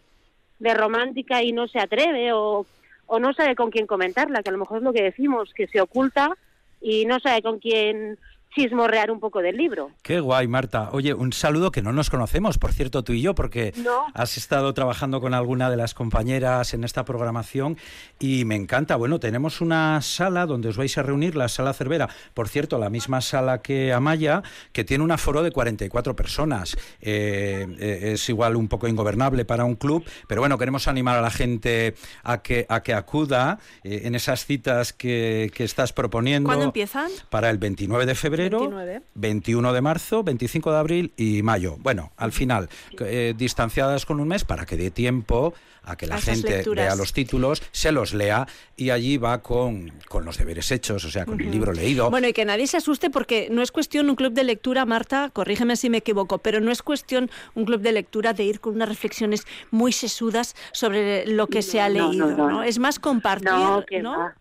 de 0.58 0.74
romántica 0.74 1.42
y 1.42 1.52
no 1.52 1.66
se 1.66 1.80
atreve 1.80 2.32
o, 2.32 2.66
o 3.06 3.18
no 3.18 3.32
sabe 3.32 3.56
con 3.56 3.70
quién 3.70 3.86
comentarla, 3.86 4.42
que 4.42 4.50
a 4.50 4.52
lo 4.52 4.58
mejor 4.58 4.78
es 4.78 4.84
lo 4.84 4.92
que 4.92 5.02
decimos, 5.02 5.52
que 5.54 5.66
se 5.66 5.80
oculta 5.80 6.36
y 6.80 7.06
no 7.06 7.18
sabe 7.18 7.42
con 7.42 7.58
quién 7.58 8.18
chismorrear 8.54 9.10
un 9.10 9.20
poco 9.20 9.40
del 9.40 9.56
libro. 9.56 9.92
Qué 10.02 10.20
guay, 10.20 10.48
Marta. 10.48 10.90
Oye, 10.92 11.14
un 11.14 11.32
saludo 11.32 11.70
que 11.70 11.82
no 11.82 11.92
nos 11.92 12.10
conocemos, 12.10 12.58
por 12.58 12.72
cierto, 12.72 13.04
tú 13.04 13.12
y 13.12 13.22
yo, 13.22 13.34
porque 13.34 13.72
has 14.14 14.36
estado 14.36 14.74
trabajando 14.74 15.20
con 15.20 15.34
alguna 15.34 15.70
de 15.70 15.76
las 15.76 15.94
compañeras 15.94 16.74
en 16.74 16.84
esta 16.84 17.04
programación 17.04 17.78
y 18.18 18.44
me 18.44 18.56
encanta. 18.56 18.96
Bueno, 18.96 19.20
tenemos 19.20 19.60
una 19.60 20.00
sala 20.02 20.46
donde 20.46 20.68
os 20.68 20.76
vais 20.76 20.96
a 20.98 21.02
reunir, 21.02 21.36
la 21.36 21.48
sala 21.48 21.72
Cervera, 21.72 22.08
por 22.34 22.48
cierto, 22.48 22.78
la 22.78 22.90
misma 22.90 23.20
sala 23.20 23.62
que 23.62 23.92
Amaya, 23.92 24.42
que 24.72 24.84
tiene 24.84 25.04
un 25.04 25.12
aforo 25.12 25.42
de 25.42 25.52
44 25.52 26.16
personas. 26.16 26.76
Eh, 27.00 27.66
eh, 27.78 28.12
es 28.14 28.28
igual 28.28 28.56
un 28.56 28.68
poco 28.68 28.88
ingobernable 28.88 29.44
para 29.44 29.64
un 29.64 29.76
club, 29.76 30.04
pero 30.26 30.40
bueno, 30.40 30.58
queremos 30.58 30.88
animar 30.88 31.16
a 31.16 31.22
la 31.22 31.30
gente 31.30 31.94
a 32.24 32.42
que, 32.42 32.66
a 32.68 32.82
que 32.82 32.94
acuda 32.94 33.60
eh, 33.84 34.02
en 34.04 34.16
esas 34.16 34.44
citas 34.44 34.92
que, 34.92 35.52
que 35.54 35.62
estás 35.62 35.92
proponiendo. 35.92 36.48
¿Cuándo 36.48 36.64
empiezan? 36.64 37.10
Para 37.28 37.50
el 37.50 37.58
29 37.58 38.06
de 38.06 38.14
febrero 38.14 38.39
febrero, 38.42 39.02
21 39.14 39.72
de 39.72 39.80
marzo, 39.80 40.22
25 40.22 40.72
de 40.72 40.78
abril 40.78 41.12
y 41.16 41.42
mayo. 41.42 41.76
Bueno, 41.78 42.12
al 42.16 42.32
final, 42.32 42.68
eh, 43.00 43.34
distanciadas 43.36 44.06
con 44.06 44.20
un 44.20 44.28
mes 44.28 44.44
para 44.44 44.66
que 44.66 44.76
dé 44.76 44.90
tiempo 44.90 45.54
a 45.82 45.96
que 45.96 46.06
la 46.06 46.20
gente 46.20 46.62
vea 46.74 46.94
los 46.94 47.12
títulos, 47.12 47.62
se 47.72 47.92
los 47.92 48.12
lea 48.12 48.46
y 48.76 48.90
allí 48.90 49.16
va 49.16 49.42
con, 49.42 49.92
con 50.08 50.24
los 50.24 50.38
deberes 50.38 50.70
hechos, 50.70 51.04
o 51.04 51.10
sea, 51.10 51.24
con 51.24 51.40
el 51.40 51.50
libro 51.50 51.72
leído. 51.72 52.10
Bueno, 52.10 52.28
y 52.28 52.32
que 52.32 52.44
nadie 52.44 52.66
se 52.66 52.76
asuste 52.76 53.10
porque 53.10 53.48
no 53.50 53.62
es 53.62 53.72
cuestión 53.72 54.10
un 54.10 54.16
club 54.16 54.32
de 54.32 54.44
lectura, 54.44 54.84
Marta, 54.84 55.30
corrígeme 55.32 55.76
si 55.76 55.90
me 55.90 55.98
equivoco, 55.98 56.38
pero 56.38 56.60
no 56.60 56.70
es 56.70 56.82
cuestión 56.82 57.30
un 57.54 57.64
club 57.64 57.80
de 57.80 57.92
lectura 57.92 58.32
de 58.32 58.44
ir 58.44 58.60
con 58.60 58.74
unas 58.74 58.88
reflexiones 58.88 59.46
muy 59.70 59.92
sesudas 59.92 60.54
sobre 60.72 61.26
lo 61.26 61.46
que 61.46 61.62
se 61.62 61.80
ha 61.80 61.88
leído, 61.88 62.30
no, 62.30 62.62
Es 62.62 62.78
más 62.78 62.98
compartir, 62.98 64.02
¿no? 64.02 64.32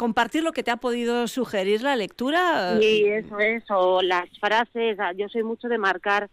Compartir 0.00 0.42
lo 0.42 0.52
que 0.52 0.62
te 0.62 0.70
ha 0.70 0.78
podido 0.78 1.28
sugerir 1.28 1.82
la 1.82 1.94
lectura. 1.94 2.78
Sí, 2.80 3.04
eso 3.04 3.38
es, 3.38 3.62
o 3.68 4.00
las 4.00 4.30
frases, 4.38 4.98
ah, 4.98 5.12
yo 5.12 5.28
soy 5.28 5.42
mucho 5.42 5.68
de 5.68 5.76
marcar 5.76 6.30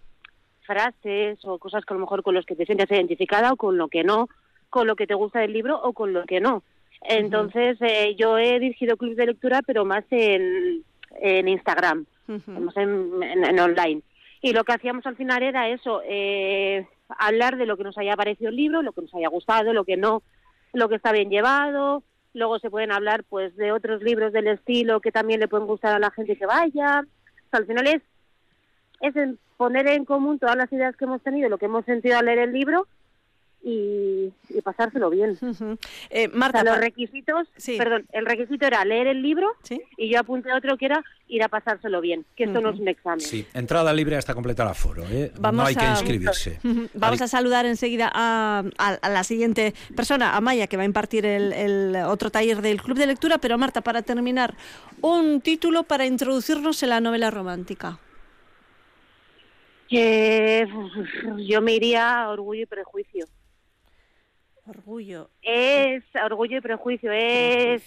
frases 0.61 1.37
o 1.43 1.59
cosas 1.59 1.83
que 1.83 1.93
a 1.93 1.97
lo 1.97 1.99
mejor 1.99 2.23
con 2.23 2.33
los 2.33 2.45
que 2.45 2.55
te 2.55 2.65
sientes 2.65 2.89
identificada 2.89 3.51
o 3.51 3.57
con 3.57 3.77
lo 3.77 3.89
que 3.89 4.05
no, 4.05 4.29
con 4.69 4.87
lo 4.87 4.95
que 4.95 5.05
te 5.05 5.15
gusta 5.15 5.41
del 5.41 5.51
libro 5.51 5.81
o 5.83 5.91
con 5.91 6.13
lo 6.13 6.23
que 6.23 6.39
no. 6.39 6.63
Entonces, 7.01 7.77
eh, 7.81 8.15
yo 8.17 8.37
he 8.37 8.57
dirigido 8.57 8.95
clubes 8.95 9.17
de 9.17 9.25
lectura, 9.25 9.61
pero 9.61 9.83
más 9.83 10.05
en, 10.11 10.85
en 11.19 11.49
Instagram, 11.49 12.05
en, 12.29 13.59
online. 13.59 14.01
Y 14.41 14.53
lo 14.53 14.63
que 14.63 14.71
hacíamos 14.71 15.05
al 15.05 15.17
final 15.17 15.43
era 15.43 15.67
eso, 15.67 16.01
eh, 16.05 16.87
hablar 17.09 17.57
de 17.57 17.65
lo 17.65 17.75
que 17.75 17.83
nos 17.83 17.97
haya 17.97 18.15
parecido 18.15 18.49
el 18.49 18.55
libro, 18.55 18.81
lo 18.81 18.93
que 18.93 19.01
nos 19.01 19.13
haya 19.13 19.27
gustado, 19.27 19.73
lo 19.73 19.83
que 19.83 19.97
no, 19.97 20.23
lo 20.71 20.87
que 20.87 20.95
está 20.95 21.11
bien 21.11 21.29
llevado. 21.29 22.03
Luego 22.37 22.59
se 22.59 22.69
pueden 22.69 22.91
hablar 22.91 23.23
pues 23.23 23.55
de 23.57 23.71
otros 23.71 24.03
libros 24.03 24.31
del 24.31 24.45
estilo 24.47 24.99
que 24.99 25.11
también 25.11 25.39
le 25.39 25.47
pueden 25.47 25.65
gustar 25.65 25.95
a 25.95 25.99
la 25.99 26.11
gente 26.11 26.35
que 26.35 26.45
vaya. 26.45 27.03
al 27.51 27.65
final 27.65 27.87
es, 27.87 28.03
es 29.01 29.15
poner 29.57 29.87
en 29.87 30.05
común 30.05 30.37
todas 30.37 30.55
las 30.55 30.71
ideas 30.71 30.95
que 30.95 31.05
hemos 31.05 31.23
tenido, 31.23 31.49
lo 31.49 31.57
que 31.57 31.65
hemos 31.65 31.83
sentido 31.85 32.19
al 32.19 32.25
leer 32.25 32.37
el 32.37 32.53
libro 32.53 32.87
y, 33.69 34.31
pasárselo 34.63 35.09
bien. 35.09 35.37
Eh, 36.09 36.29
Marta, 36.29 36.63
los 36.63 36.77
requisitos, 36.77 37.49
perdón, 37.77 38.05
el 38.13 38.25
requisito 38.25 38.65
era 38.65 38.85
leer 38.85 39.07
el 39.07 39.21
libro 39.21 39.47
y 39.97 40.09
yo 40.09 40.19
apunté 40.19 40.53
otro 40.53 40.77
que 40.77 40.85
era 40.85 41.03
ir 41.27 41.43
a 41.43 41.49
pasárselo 41.49 41.99
bien, 41.99 42.25
que 42.37 42.45
esto 42.45 42.61
no 42.61 42.69
es 42.69 42.79
un 42.79 42.87
examen. 42.87 43.19
Sí, 43.19 43.45
entrada 43.53 43.91
libre 43.91 44.15
hasta 44.15 44.33
completar 44.33 44.67
el 44.67 44.71
aforo, 44.71 45.03
¿eh? 45.09 45.33
no 45.37 45.65
hay 45.65 45.75
que 45.75 45.85
inscribirse. 45.85 46.59
Vamos 46.93 47.21
a 47.21 47.27
saludar 47.27 47.65
enseguida 47.65 48.09
a, 48.13 48.63
la 49.09 49.23
siguiente 49.25 49.73
persona, 49.95 50.37
a 50.37 50.41
Maya, 50.41 50.67
que 50.67 50.77
va 50.77 50.83
a 50.83 50.85
impartir 50.85 51.25
el, 51.25 51.95
otro 52.07 52.29
taller 52.29 52.61
del 52.61 52.81
Club 52.81 52.97
de 52.97 53.07
Lectura, 53.07 53.37
pero 53.37 53.57
Marta, 53.57 53.81
para 53.81 54.01
terminar, 54.01 54.55
un 55.01 55.41
título 55.41 55.83
para 55.83 56.05
introducirnos 56.05 56.81
en 56.83 56.89
la 56.89 57.01
novela 57.01 57.31
romántica. 57.31 57.99
yo 59.89 61.61
me 61.61 61.73
iría 61.73 62.21
a 62.21 62.29
Orgullo 62.29 62.61
y 62.61 62.65
Prejuicio. 62.65 63.25
Orgullo. 64.67 65.29
Es 65.41 66.03
Orgullo 66.23 66.57
y 66.57 66.61
Prejuicio, 66.61 67.11
es... 67.11 67.83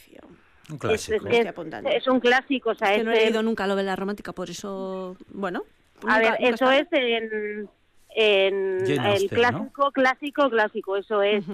Un 0.70 0.78
clásico. 0.78 1.26
Es, 1.28 2.06
un 2.06 2.20
clásico, 2.20 2.70
o 2.70 2.74
sea, 2.74 2.92
es 2.92 2.98
que 2.98 3.04
no 3.04 3.10
he 3.10 3.24
leído 3.24 3.42
nunca 3.42 3.66
lo 3.66 3.74
de 3.74 3.82
la 3.82 3.96
romántica, 3.96 4.32
por 4.32 4.50
eso, 4.50 5.16
bueno. 5.28 5.64
A 6.06 6.18
ver, 6.20 6.36
eso 6.38 6.70
es 6.70 6.86
en, 6.92 7.68
en 8.14 8.86
el 8.86 9.28
clásico, 9.28 9.90
clásico, 9.90 10.48
clásico, 10.48 10.96
eso 10.96 11.22
es. 11.22 11.44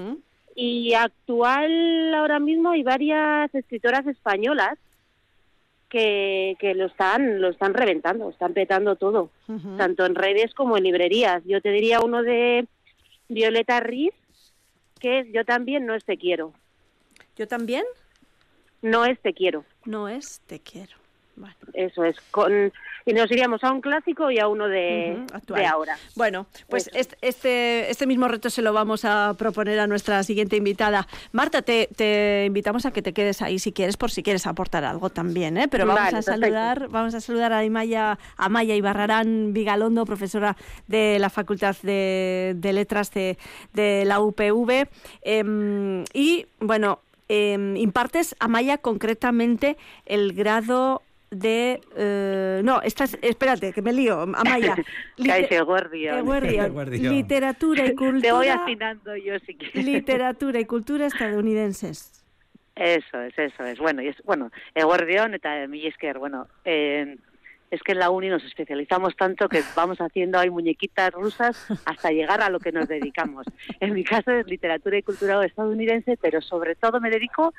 Y 0.54 0.95
actual 0.95 2.14
ahora 2.14 2.38
mismo 2.38 2.71
hay 2.71 2.83
varias 2.83 3.54
escritoras 3.54 4.06
españolas 4.06 4.78
que, 5.88 6.56
que 6.59 6.75
lo 6.75 6.87
están 6.87 7.40
lo 7.40 7.49
están 7.49 7.75
reventando, 7.75 8.30
están 8.30 8.54
petando 8.54 8.97
todo, 8.97 9.30
tanto 9.76 10.04
en 10.04 10.14
redes 10.14 10.54
como 10.54 10.76
en 10.76 10.85
librerías. 10.85 11.42
Yo 11.45 11.61
te 11.61 11.71
diría 11.71 12.00
uno 12.00 12.23
de 12.23 12.66
Violeta 13.28 13.80
Riz, 13.80 14.14
que 15.06 15.20
es 15.20 15.26
Yo 15.32 15.44
también 15.44 15.86
no 15.86 15.94
es 15.94 16.04
te 16.04 16.16
quiero. 16.16 16.52
¿Yo 17.36 17.46
también? 17.46 17.84
No 18.82 19.04
es 19.04 19.20
te 19.22 19.34
quiero. 19.34 19.64
No 19.84 20.08
es 20.08 20.40
te 20.46 20.58
quiero. 20.58 20.96
Eso 21.72 22.04
es. 22.04 22.16
Con, 22.30 22.72
y 23.08 23.12
nos 23.12 23.30
iríamos 23.30 23.62
a 23.62 23.70
un 23.70 23.80
clásico 23.80 24.32
y 24.32 24.40
a 24.40 24.48
uno 24.48 24.66
de, 24.66 25.16
ahora. 25.70 25.96
Bueno, 26.16 26.46
pues 26.68 26.90
este, 26.92 27.88
este 27.88 28.06
mismo 28.06 28.26
reto 28.26 28.50
se 28.50 28.62
lo 28.62 28.72
vamos 28.72 29.04
a 29.04 29.34
proponer 29.38 29.78
a 29.78 29.86
nuestra 29.86 30.24
siguiente 30.24 30.56
invitada. 30.56 31.06
Marta, 31.30 31.62
te, 31.62 31.88
te 31.94 32.46
invitamos 32.46 32.84
a 32.84 32.90
que 32.90 33.02
te 33.02 33.12
quedes 33.12 33.42
ahí 33.42 33.60
si 33.60 33.70
quieres, 33.70 33.96
por 33.96 34.10
si 34.10 34.24
quieres 34.24 34.44
aportar 34.48 34.84
algo 34.84 35.08
también, 35.08 35.56
¿eh? 35.56 35.68
Pero 35.68 35.86
vamos 35.86 36.14
a 36.14 36.20
saludar, 36.20 36.88
vamos 36.88 37.14
a 37.14 37.20
saludar 37.20 37.52
a 37.52 37.62
Maya, 37.70 38.18
a 38.36 38.48
Maya 38.48 38.74
Ibarrarán 38.74 39.52
Vigalondo, 39.52 40.04
profesora 40.04 40.56
de 40.88 41.20
la 41.20 41.30
Facultad 41.30 41.76
de, 41.82 42.58
Letras 42.60 43.12
de, 43.12 43.36
la 44.04 44.18
UPV. 44.18 44.88
Em, 45.22 46.04
y 46.12 46.46
bueno, 46.58 46.98
em, 47.28 47.76
impartes 47.76 48.34
a 48.40 48.48
Maya 48.48 48.78
concretamente 48.78 49.76
el 50.06 50.32
grado 50.32 51.02
de... 51.30 51.80
Eh, 51.97 52.61
no, 52.64 52.80
estás, 52.83 53.18
espérate, 53.23 53.73
que 53.73 53.83
me 53.83 53.92
lío, 53.92 54.21
Amaya. 54.21 54.76
Literatura 55.16 55.88
y 57.87 57.95
cultura... 57.95 58.21
Te 58.23 58.33
voy 58.33 58.49
afinando 58.49 59.16
yo 59.16 59.38
si 59.40 59.54
quieres. 59.54 59.85
Literatura 59.85 60.61
y 60.61 60.64
cultura 60.64 61.06
estadounidenses. 61.06 62.25
Eso 62.75 63.21
es, 63.23 63.38
eso 63.38 63.64
es. 63.64 63.78
Bueno, 63.78 64.02
y 64.02 64.09
es, 64.09 64.16
bueno, 64.25 64.50
eguerdión 64.75 65.35
eta 65.35 65.66
bueno, 66.18 66.47
eh, 66.64 67.16
es 67.71 67.83
que 67.83 67.92
en 67.92 67.99
la 67.99 68.11
uni 68.11 68.28
nos 68.28 68.45
especializamos 68.45 69.16
tanto 69.16 69.49
que 69.49 69.62
vamos 69.75 69.99
haciendo 69.99 70.38
ahí 70.38 70.50
muñequitas 70.50 71.11
rusas 71.12 71.66
hasta 71.85 72.11
llegar 72.11 72.42
a 72.42 72.50
lo 72.50 72.61
que 72.61 72.73
nos 72.73 72.87
dedicamos. 72.87 73.47
En 73.80 73.95
mi 73.95 74.04
caso 74.04 74.30
es 74.30 74.47
literatura 74.47 74.99
y 74.99 75.02
cultura 75.02 75.45
estadounidense, 75.45 76.18
pero 76.21 76.40
sobre 76.42 76.75
todo 76.75 77.00
me 77.00 77.11
dedico 77.11 77.54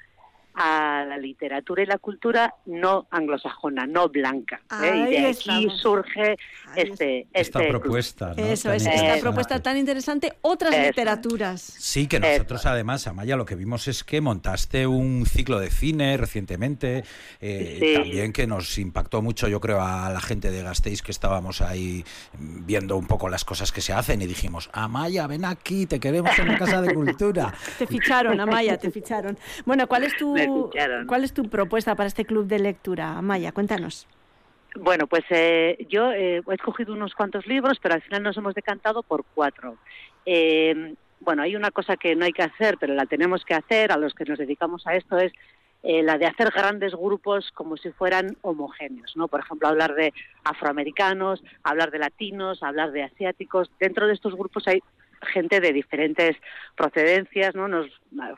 a 0.59 1.05
la 1.07 1.17
literatura 1.19 1.83
y 1.83 1.85
la 1.85 1.99
cultura 1.99 2.55
no 2.65 3.07
anglosajona, 3.11 3.85
no 3.85 4.09
blanca. 4.09 4.59
¿eh? 4.83 5.05
Y 5.07 5.11
de 5.11 5.27
aquí 5.27 5.67
surge 5.79 6.35
este, 6.75 7.27
esta 7.31 7.59
este 7.59 7.69
propuesta. 7.69 8.33
Eso 8.35 8.71
es, 8.71 8.87
esta 8.87 9.19
propuesta 9.21 9.61
tan 9.61 9.77
interesante, 9.77 10.33
otras 10.41 10.75
literaturas. 10.75 11.61
Sí, 11.61 12.07
que 12.07 12.19
nosotros 12.19 12.65
además, 12.65 13.05
Amaya, 13.05 13.35
lo 13.35 13.45
que 13.45 13.53
vimos 13.53 13.87
es 13.87 14.03
que 14.03 14.19
montaste 14.19 14.87
un 14.87 15.27
ciclo 15.27 15.59
de 15.59 15.69
cine 15.69 16.17
recientemente, 16.17 17.03
eh, 17.39 17.93
también 17.95 18.33
que 18.33 18.47
nos 18.47 18.79
impactó 18.79 19.21
mucho, 19.21 19.47
yo 19.47 19.61
creo, 19.61 19.79
a 19.79 20.09
la 20.09 20.21
gente 20.21 20.49
de 20.49 20.63
Gasteiz 20.63 21.03
que 21.03 21.11
estábamos 21.11 21.61
ahí 21.61 22.03
viendo 22.39 22.97
un 22.97 23.05
poco 23.05 23.29
las 23.29 23.45
cosas 23.45 23.71
que 23.71 23.81
se 23.81 23.93
hacen 23.93 24.23
y 24.23 24.25
dijimos, 24.25 24.71
Amaya, 24.73 25.27
ven 25.27 25.45
aquí, 25.45 25.85
te 25.85 25.99
queremos 25.99 26.37
en 26.39 26.47
la 26.47 26.57
Casa 26.57 26.81
de 26.81 26.95
Cultura. 26.95 27.53
te 27.77 27.85
ficharon, 27.85 28.39
Amaya, 28.39 28.77
te 28.77 28.89
ficharon. 28.89 29.37
Bueno, 29.65 29.87
¿cuál 29.87 30.05
es 30.05 30.17
tu 30.17 30.46
¿Cuál 31.07 31.23
es 31.23 31.33
tu 31.33 31.49
propuesta 31.49 31.95
para 31.95 32.07
este 32.07 32.25
club 32.25 32.47
de 32.47 32.59
lectura, 32.59 33.21
Maya? 33.21 33.51
Cuéntanos. 33.51 34.07
Bueno, 34.79 35.07
pues 35.07 35.23
eh, 35.29 35.85
yo 35.89 36.11
eh, 36.11 36.41
he 36.47 36.53
escogido 36.53 36.93
unos 36.93 37.15
cuantos 37.15 37.47
libros, 37.47 37.79
pero 37.81 37.95
al 37.95 38.01
final 38.01 38.23
nos 38.23 38.37
hemos 38.37 38.53
decantado 38.53 39.01
por 39.01 39.25
cuatro. 39.33 39.77
Eh, 40.25 40.93
bueno, 41.19 41.41
hay 41.41 41.55
una 41.55 41.71
cosa 41.71 41.97
que 41.97 42.15
no 42.15 42.25
hay 42.25 42.33
que 42.33 42.43
hacer, 42.43 42.77
pero 42.79 42.93
la 42.93 43.05
tenemos 43.05 43.43
que 43.43 43.55
hacer 43.55 43.91
a 43.91 43.97
los 43.97 44.13
que 44.13 44.25
nos 44.25 44.37
dedicamos 44.37 44.85
a 44.85 44.95
esto, 44.95 45.17
es 45.17 45.31
la 45.83 46.17
de 46.17 46.25
hacer 46.25 46.51
grandes 46.51 46.93
grupos 46.93 47.51
como 47.53 47.77
si 47.77 47.91
fueran 47.91 48.35
homogéneos, 48.41 49.15
¿no? 49.15 49.29
Por 49.29 49.39
ejemplo, 49.39 49.69
hablar 49.69 49.95
de 49.95 50.11
afroamericanos, 50.43 51.41
hablar 51.63 51.91
de 51.91 51.99
latinos, 51.99 52.61
hablar 52.61 52.91
de 52.91 53.03
asiáticos. 53.03 53.71
Dentro 53.79 54.05
de 54.05 54.13
estos 54.13 54.35
grupos 54.35 54.67
hay 54.67 54.81
gente 55.21 55.59
de 55.59 55.73
diferentes 55.73 56.35
procedencias, 56.75 57.55
¿no? 57.55 57.67
Nos, 57.67 57.87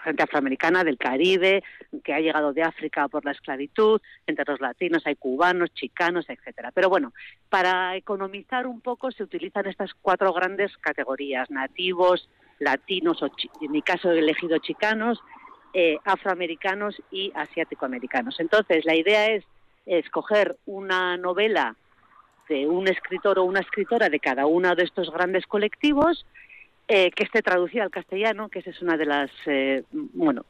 gente 0.03 0.23
afroamericana 0.23 0.83
del 0.83 0.97
Caribe, 0.97 1.63
que 2.03 2.13
ha 2.13 2.19
llegado 2.19 2.53
de 2.53 2.63
África 2.63 3.07
por 3.07 3.25
la 3.25 3.31
esclavitud, 3.31 4.01
entre 4.27 4.45
los 4.47 4.59
latinos 4.59 5.05
hay 5.05 5.15
cubanos, 5.15 5.73
chicanos, 5.73 6.25
etcétera. 6.29 6.71
Pero 6.73 6.89
bueno, 6.89 7.13
para 7.49 7.95
economizar 7.95 8.67
un 8.67 8.81
poco 8.81 9.11
se 9.11 9.23
utilizan 9.23 9.67
estas 9.67 9.93
cuatro 10.01 10.33
grandes 10.33 10.75
categorías, 10.77 11.49
nativos, 11.49 12.29
latinos, 12.59 13.21
o 13.21 13.27
en 13.61 13.71
mi 13.71 13.81
caso 13.81 14.11
he 14.11 14.19
elegido 14.19 14.57
chicanos, 14.59 15.19
eh, 15.73 15.97
afroamericanos 16.03 17.01
y 17.11 17.31
asiático-americanos. 17.35 18.39
Entonces, 18.39 18.85
la 18.85 18.95
idea 18.95 19.27
es 19.27 19.45
escoger 19.85 20.57
una 20.65 21.17
novela 21.17 21.75
de 22.47 22.67
un 22.67 22.87
escritor 22.87 23.39
o 23.39 23.43
una 23.43 23.59
escritora 23.59 24.09
de 24.09 24.19
cada 24.19 24.45
uno 24.47 24.75
de 24.75 24.83
estos 24.83 25.11
grandes 25.11 25.45
colectivos 25.45 26.25
eh, 26.91 27.11
que 27.11 27.23
esté 27.23 27.43
traducida 27.43 27.83
al 27.83 27.91
castellano, 27.91 28.49
que 28.49 28.59
ese 28.59 28.71
es 28.71 28.81
una 28.81 28.97
de 28.97 29.05
las, 29.05 29.29
eh, 29.45 29.83
bueno, 29.91 30.43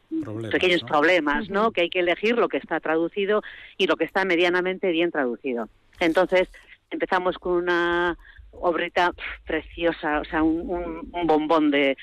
pequeños 0.49 0.83
problemas, 0.83 1.49
¿no? 1.49 1.71
Que 1.71 1.81
hay 1.81 1.89
que 1.89 1.99
elegir 1.99 2.37
lo 2.37 2.47
que 2.47 2.55
está 2.55 2.79
traducido 2.79 3.43
y 3.77 3.87
lo 3.87 3.97
que 3.97 4.05
está 4.05 4.23
medianamente 4.23 4.89
bien 4.89 5.11
traducido. 5.11 5.67
Entonces, 5.99 6.47
empezamos 6.91 7.37
con 7.39 7.55
una 7.55 8.17
obrita 8.51 9.11
preciosa, 9.45 10.21
o 10.21 10.23
sea, 10.23 10.41
un, 10.41 11.11
bombón 11.11 11.71
de, 11.71 11.97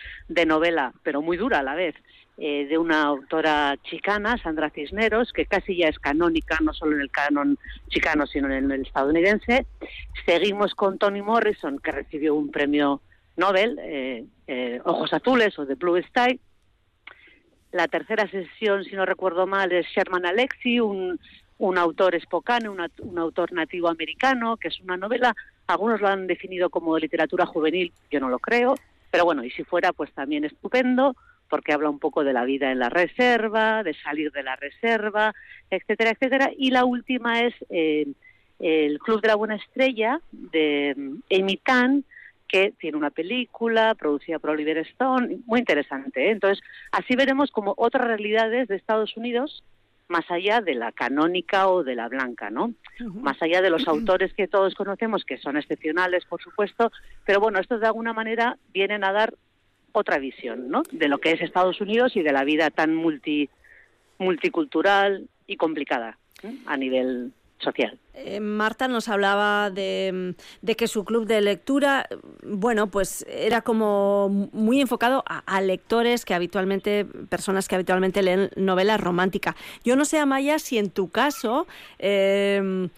novela, 0.46 0.92
pero 1.02 1.22
muy 1.22 1.38
dura 1.38 1.60
a 1.60 1.62
la 1.62 1.74
vez, 1.74 1.94
eh, 2.36 2.66
de 2.66 2.76
una 2.76 3.04
autora 3.04 3.78
chicana, 3.84 4.36
Sandra 4.36 4.68
Cisneros, 4.68 5.32
que 5.32 5.46
casi 5.46 5.78
ya 5.78 5.88
es 5.88 5.98
canónica, 5.98 6.58
no 6.62 6.74
solo 6.74 6.96
en 6.96 7.00
el 7.00 7.10
canon 7.10 7.58
chicano, 7.88 8.26
sino 8.26 8.52
en 8.52 8.70
el 8.70 8.82
estadounidense. 8.82 9.64
Seguimos 10.26 10.74
con 10.74 10.98
Toni 10.98 11.22
Morrison, 11.22 11.78
que 11.78 11.92
recibió 11.92 12.34
un 12.34 12.50
premio 12.50 13.00
Nobel, 13.36 13.78
eh, 13.82 14.24
eh, 14.46 14.80
Ojos 14.84 15.12
Azules 15.12 15.58
o 15.58 15.66
The 15.66 15.74
Blue 15.74 16.00
Sky. 16.02 16.40
La 17.72 17.88
tercera 17.88 18.28
sesión, 18.30 18.84
si 18.84 18.94
no 18.94 19.04
recuerdo 19.04 19.46
mal, 19.46 19.72
es 19.72 19.86
Sherman 19.88 20.24
Alexie, 20.24 20.80
un, 20.80 21.18
un 21.58 21.78
autor 21.78 22.14
espocano, 22.14 22.74
un 23.02 23.18
autor 23.18 23.52
nativo 23.52 23.88
americano, 23.88 24.56
que 24.56 24.68
es 24.68 24.80
una 24.80 24.96
novela, 24.96 25.34
algunos 25.66 26.00
lo 26.00 26.08
han 26.08 26.26
definido 26.26 26.70
como 26.70 26.98
literatura 26.98 27.46
juvenil, 27.46 27.92
yo 28.10 28.20
no 28.20 28.28
lo 28.28 28.38
creo, 28.38 28.74
pero 29.10 29.24
bueno, 29.24 29.44
y 29.44 29.50
si 29.50 29.64
fuera, 29.64 29.92
pues 29.92 30.12
también 30.12 30.44
estupendo, 30.44 31.16
porque 31.48 31.72
habla 31.72 31.90
un 31.90 31.98
poco 31.98 32.24
de 32.24 32.32
la 32.32 32.44
vida 32.44 32.70
en 32.70 32.78
la 32.78 32.88
reserva, 32.88 33.82
de 33.82 33.94
salir 33.94 34.32
de 34.32 34.42
la 34.42 34.56
reserva, 34.56 35.34
etcétera, 35.70 36.10
etcétera. 36.10 36.50
Y 36.56 36.70
la 36.70 36.84
última 36.84 37.42
es 37.42 37.54
eh, 37.70 38.06
el 38.58 38.98
Club 38.98 39.20
de 39.20 39.28
la 39.28 39.36
Buena 39.36 39.56
Estrella 39.56 40.20
de 40.32 40.94
Amy 41.30 41.56
Tan, 41.64 42.04
que 42.48 42.72
tiene 42.78 42.96
una 42.96 43.10
película 43.10 43.94
producida 43.94 44.38
por 44.38 44.50
Oliver 44.50 44.78
Stone, 44.78 45.38
muy 45.46 45.60
interesante. 45.60 46.28
¿eh? 46.28 46.30
Entonces, 46.30 46.62
así 46.92 47.16
veremos 47.16 47.50
como 47.50 47.74
otras 47.76 48.06
realidades 48.06 48.68
de 48.68 48.76
Estados 48.76 49.16
Unidos 49.16 49.64
más 50.08 50.30
allá 50.30 50.60
de 50.60 50.74
la 50.74 50.92
canónica 50.92 51.68
o 51.68 51.82
de 51.82 51.96
la 51.96 52.08
blanca, 52.08 52.50
¿no? 52.50 52.72
Más 53.00 53.42
allá 53.42 53.60
de 53.60 53.70
los 53.70 53.88
autores 53.88 54.32
que 54.34 54.46
todos 54.46 54.74
conocemos, 54.74 55.24
que 55.24 55.38
son 55.38 55.56
excepcionales, 55.56 56.24
por 56.26 56.40
supuesto, 56.40 56.92
pero 57.24 57.40
bueno, 57.40 57.58
estos 57.58 57.80
de 57.80 57.86
alguna 57.86 58.12
manera 58.12 58.56
vienen 58.72 59.02
a 59.02 59.12
dar 59.12 59.34
otra 59.92 60.18
visión, 60.18 60.68
¿no? 60.68 60.82
De 60.92 61.08
lo 61.08 61.18
que 61.18 61.32
es 61.32 61.40
Estados 61.40 61.80
Unidos 61.80 62.16
y 62.16 62.22
de 62.22 62.32
la 62.32 62.44
vida 62.44 62.70
tan 62.70 62.94
multi, 62.94 63.50
multicultural 64.18 65.28
y 65.46 65.56
complicada 65.56 66.18
a 66.66 66.76
nivel 66.76 67.32
Eh, 68.14 68.40
Marta 68.40 68.88
nos 68.88 69.08
hablaba 69.08 69.70
de, 69.70 70.34
que 70.76 70.88
su 70.88 71.04
club 71.04 71.26
de 71.26 71.40
lectura, 71.40 72.08
bueno, 72.42 72.86
pues 72.90 73.26
era 73.28 73.60
como 73.60 74.48
muy 74.52 74.80
enfocado 74.80 75.22
a, 75.26 75.60
lectores 75.60 76.25
que 76.25 76.34
habitualmente, 76.34 77.04
personas 77.04 77.68
que 77.68 77.75
habitualmente 77.75 78.22
leen 78.22 78.50
novelas 78.56 79.00
románticas. 79.00 79.54
Yo 79.84 79.96
no 79.96 80.04
sé, 80.04 80.18
Amaya, 80.18 80.58
si 80.58 80.78
en 80.78 80.90
tu 80.90 81.08
caso 81.08 81.66
em, 81.98 82.88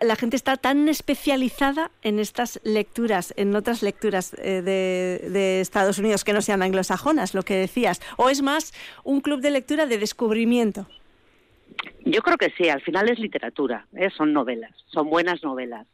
la, 0.00 0.16
gente 0.16 0.36
está 0.36 0.56
tan 0.56 0.88
especializada 0.88 1.90
en 2.02 2.18
estas 2.18 2.60
lecturas, 2.62 3.32
en 3.36 3.56
otras 3.56 3.82
lecturas 3.82 4.34
eh, 4.38 4.62
de 4.62 5.60
Estados 5.60 5.98
Unidos 5.98 6.24
que 6.24 6.32
no 6.32 6.42
sean 6.42 6.62
anglosajonas, 6.62 7.34
lo 7.34 7.42
que 7.42 7.56
decías, 7.56 8.00
o 8.16 8.28
es 8.28 8.42
más 8.42 8.74
un 9.04 9.20
club 9.20 9.40
de 9.40 9.50
lectura 9.50 9.86
de 9.86 9.98
descubrimiento. 9.98 10.86
Yo 12.04 12.22
creo 12.22 12.36
que 12.36 12.52
sí, 12.56 12.68
al 12.68 12.80
final 12.80 13.08
es 13.08 13.18
literatura, 13.18 13.86
¿eh? 13.94 14.10
son 14.10 14.32
novelas, 14.32 14.72
son 14.86 15.10
buenas 15.10 15.42
novelas. 15.42 15.86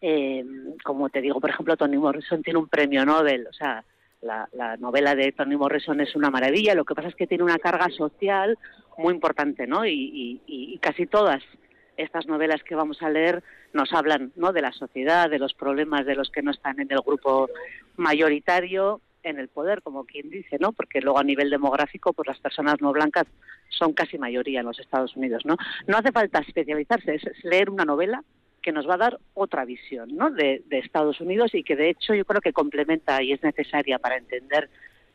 Eh, 0.00 0.44
como 0.84 1.08
te 1.08 1.20
digo, 1.20 1.40
por 1.40 1.50
ejemplo, 1.50 1.76
Toni 1.76 1.96
Morrison 1.96 2.42
tiene 2.42 2.58
un 2.58 2.68
premio 2.68 3.04
Nobel, 3.04 3.46
o 3.46 3.52
sea, 3.52 3.84
la, 4.22 4.76
novela 4.78 5.14
de 5.14 5.32
Toni 5.32 5.56
Morrison 5.56 6.00
es 6.00 6.14
una 6.16 6.30
maravilla, 6.30 6.74
lo 6.74 6.84
que 6.84 6.94
pasa 6.94 7.08
es 7.08 7.14
que 7.14 7.26
tiene 7.26 7.44
una 7.44 7.58
carga 7.58 7.88
social 7.90 8.58
muy 8.98 9.14
importante, 9.14 9.66
¿no? 9.66 9.86
Y, 9.86 10.78
casi 10.80 11.06
todas 11.06 11.42
estas 11.96 12.26
novelas 12.26 12.62
que 12.62 12.74
vamos 12.74 13.02
a 13.02 13.10
leer 13.10 13.42
nos 13.72 13.92
hablan, 13.92 14.32
¿no? 14.36 14.52
De 14.52 14.62
la 14.62 14.72
sociedad, 14.72 15.30
de 15.30 15.38
los 15.38 15.54
problemas 15.54 16.06
de 16.06 16.14
los 16.14 16.30
que 16.30 16.42
no 16.42 16.50
están 16.50 16.78
en 16.80 16.88
el 16.90 17.00
grupo 17.00 17.48
mayoritario 17.96 19.00
en 19.26 19.38
el 19.38 19.48
poder, 19.48 19.82
como 19.82 20.04
quien 20.04 20.30
dice, 20.30 20.56
¿no? 20.60 20.72
Porque 20.72 21.00
luego 21.00 21.18
a 21.18 21.24
nivel 21.24 21.50
demográfico, 21.50 22.12
pues 22.12 22.28
las 22.28 22.38
personas 22.38 22.80
no 22.80 22.92
blancas 22.92 23.26
son 23.68 23.92
casi 23.92 24.18
mayoría 24.18 24.60
en 24.60 24.66
los 24.66 24.78
Estados 24.78 25.16
Unidos, 25.16 25.44
¿no? 25.44 25.56
No 25.86 25.96
hace 25.96 26.12
falta 26.12 26.38
especializarse, 26.38 27.16
es 27.16 27.44
leer 27.44 27.70
una 27.70 27.84
novela 27.84 28.22
que 28.62 28.72
nos 28.72 28.88
va 28.88 28.94
a 28.94 28.98
dar 28.98 29.18
otra 29.34 29.64
visión, 29.64 30.16
¿no? 30.16 30.30
De, 30.30 30.62
Estados 30.70 31.20
Unidos 31.20 31.54
y 31.54 31.62
que 31.62 31.76
de 31.76 31.90
hecho 31.90 32.14
yo 32.14 32.24
creo 32.24 32.40
que 32.40 32.52
complementa 32.52 33.22
y 33.22 33.32
es 33.32 33.42
necesaria 33.42 33.98
para 33.98 34.16
entender 34.16 34.68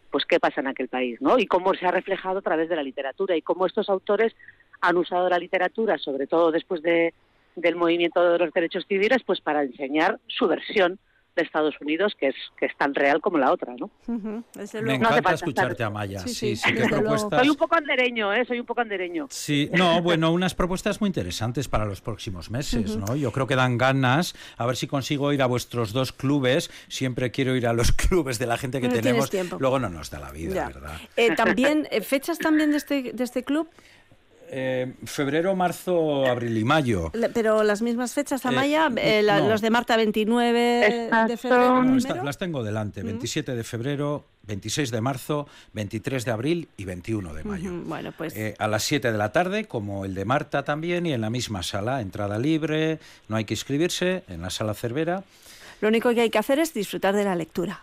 pues 0.10 0.26
qué 0.26 0.40
pasa 0.40 0.60
en 0.60 0.68
aquel 0.68 0.90
país, 0.90 1.22
¿no? 1.22 1.40
Y 1.40 1.48
cómo 1.48 1.74
se 1.74 1.86
ha 1.86 1.92
reflejado 1.92 2.40
a 2.40 2.42
través 2.42 2.68
de 2.68 2.76
la 2.76 2.84
literatura 2.84 3.36
y 3.36 3.42
cómo 3.42 3.66
estos 3.66 3.90
autores 3.90 4.36
han 4.82 4.98
usado 4.98 5.30
la 5.30 5.40
literatura, 5.40 5.98
sobre 5.98 6.28
todo 6.28 6.52
después 6.52 6.82
de, 6.82 7.14
del 7.56 7.76
movimiento 7.78 8.30
de 8.30 8.38
los 8.38 8.54
derechos 8.54 8.86
civiles, 8.88 9.24
pues 9.26 9.40
para 9.40 9.64
enseñar 9.64 10.20
su 10.28 10.48
versión 10.48 11.00
de 11.36 11.44
Estados 11.44 11.76
Unidos 11.80 12.14
que 12.20 12.28
es 12.28 12.36
que 12.58 12.66
es 12.66 12.76
tan 12.78 12.94
real 12.94 13.22
como 13.22 13.38
la 13.38 13.52
otra, 13.52 13.74
¿no? 13.78 13.90
Me 14.08 14.96
encanta 14.96 15.34
escucharte, 15.34 15.84
Amaya. 15.84 16.20
Sí, 16.20 16.56
sí, 16.56 16.56
sí, 16.56 16.74
propuestas... 16.90 17.40
Soy 17.40 17.50
un 17.50 17.56
poco 17.56 17.76
andereño, 17.76 18.34
¿eh? 18.34 18.46
Soy 18.46 18.60
un 18.60 18.66
poco 18.66 18.82
andereño. 18.82 19.28
Sí, 19.30 19.70
no, 19.74 20.02
bueno, 20.02 20.32
unas 20.32 20.56
propuestas 20.56 21.00
muy 21.02 21.08
interesantes 21.08 21.68
para 21.68 21.86
los 21.86 22.02
próximos 22.02 22.52
meses, 22.52 22.98
¿no? 22.98 23.16
Yo 23.16 23.32
creo 23.32 23.48
que 23.48 23.56
dan 23.56 23.78
ganas, 23.78 24.36
a 24.58 24.66
ver 24.66 24.76
si 24.76 24.88
consigo 24.88 25.32
ir 25.34 25.42
a 25.42 25.46
vuestros 25.46 25.94
dos 25.94 26.12
clubes. 26.12 26.70
Siempre 26.88 27.32
quiero 27.32 27.56
ir 27.56 27.68
a 27.68 27.74
los 27.74 27.92
clubes 27.92 28.40
de 28.40 28.48
la 28.48 28.58
gente 28.58 28.82
que 28.82 28.90
tenemos. 28.90 29.32
Luego 29.60 29.80
no 29.80 29.90
nos 29.90 30.10
da 30.10 30.20
la 30.20 30.32
vida, 30.32 30.68
¿verdad? 30.68 30.98
Eh, 31.16 31.36
también, 31.36 31.88
eh, 31.92 32.02
¿fechas 32.02 32.40
también 32.40 32.72
de 32.72 32.78
este, 32.78 33.14
de 33.14 33.24
este 33.24 33.44
club? 33.44 33.70
Eh, 34.54 34.96
febrero, 35.06 35.56
marzo, 35.56 36.26
abril 36.26 36.58
y 36.58 36.66
mayo. 36.66 37.10
Pero 37.34 37.64
las 37.64 37.82
mismas 37.82 38.14
fechas, 38.14 38.46
Amaya, 38.46 38.90
eh, 38.98 39.20
eh 39.20 39.24
los 39.24 39.62
de 39.62 39.70
Marta 39.70 39.96
29 39.96 41.10
de 41.26 41.38
febrero. 41.38 41.84
las 42.22 42.38
tengo 42.38 42.62
delante, 42.62 43.02
27 43.02 43.56
de 43.56 43.64
febrero, 43.64 44.26
26 44.48 44.92
de 44.92 45.00
marzo, 45.00 45.48
23 45.72 46.26
de 46.26 46.32
abril 46.32 46.68
y 46.76 46.84
21 46.84 47.34
de 47.34 47.44
mayo. 47.46 47.72
Bueno, 47.86 48.12
pues... 48.18 48.36
Eh, 48.36 48.54
a 48.60 48.68
las 48.68 48.84
7 48.84 49.14
de 49.14 49.18
la 49.18 49.32
tarde, 49.32 49.70
como 49.70 50.04
el 50.04 50.16
de 50.16 50.26
Marta 50.26 50.64
también, 50.64 51.06
y 51.06 51.14
en 51.14 51.22
la 51.22 51.30
misma 51.30 51.64
sala, 51.64 52.02
entrada 52.02 52.38
libre, 52.38 53.00
no 53.30 53.38
hay 53.38 53.46
que 53.46 53.54
inscribirse, 53.54 54.26
en 54.28 54.42
la 54.42 54.50
sala 54.50 54.74
Cervera. 54.74 55.24
Lo 55.80 55.88
único 55.88 56.14
que 56.14 56.22
hay 56.22 56.30
que 56.30 56.40
hacer 56.40 56.60
es 56.60 56.74
disfrutar 56.74 57.16
de 57.16 57.24
la 57.24 57.38
lectura 57.38 57.82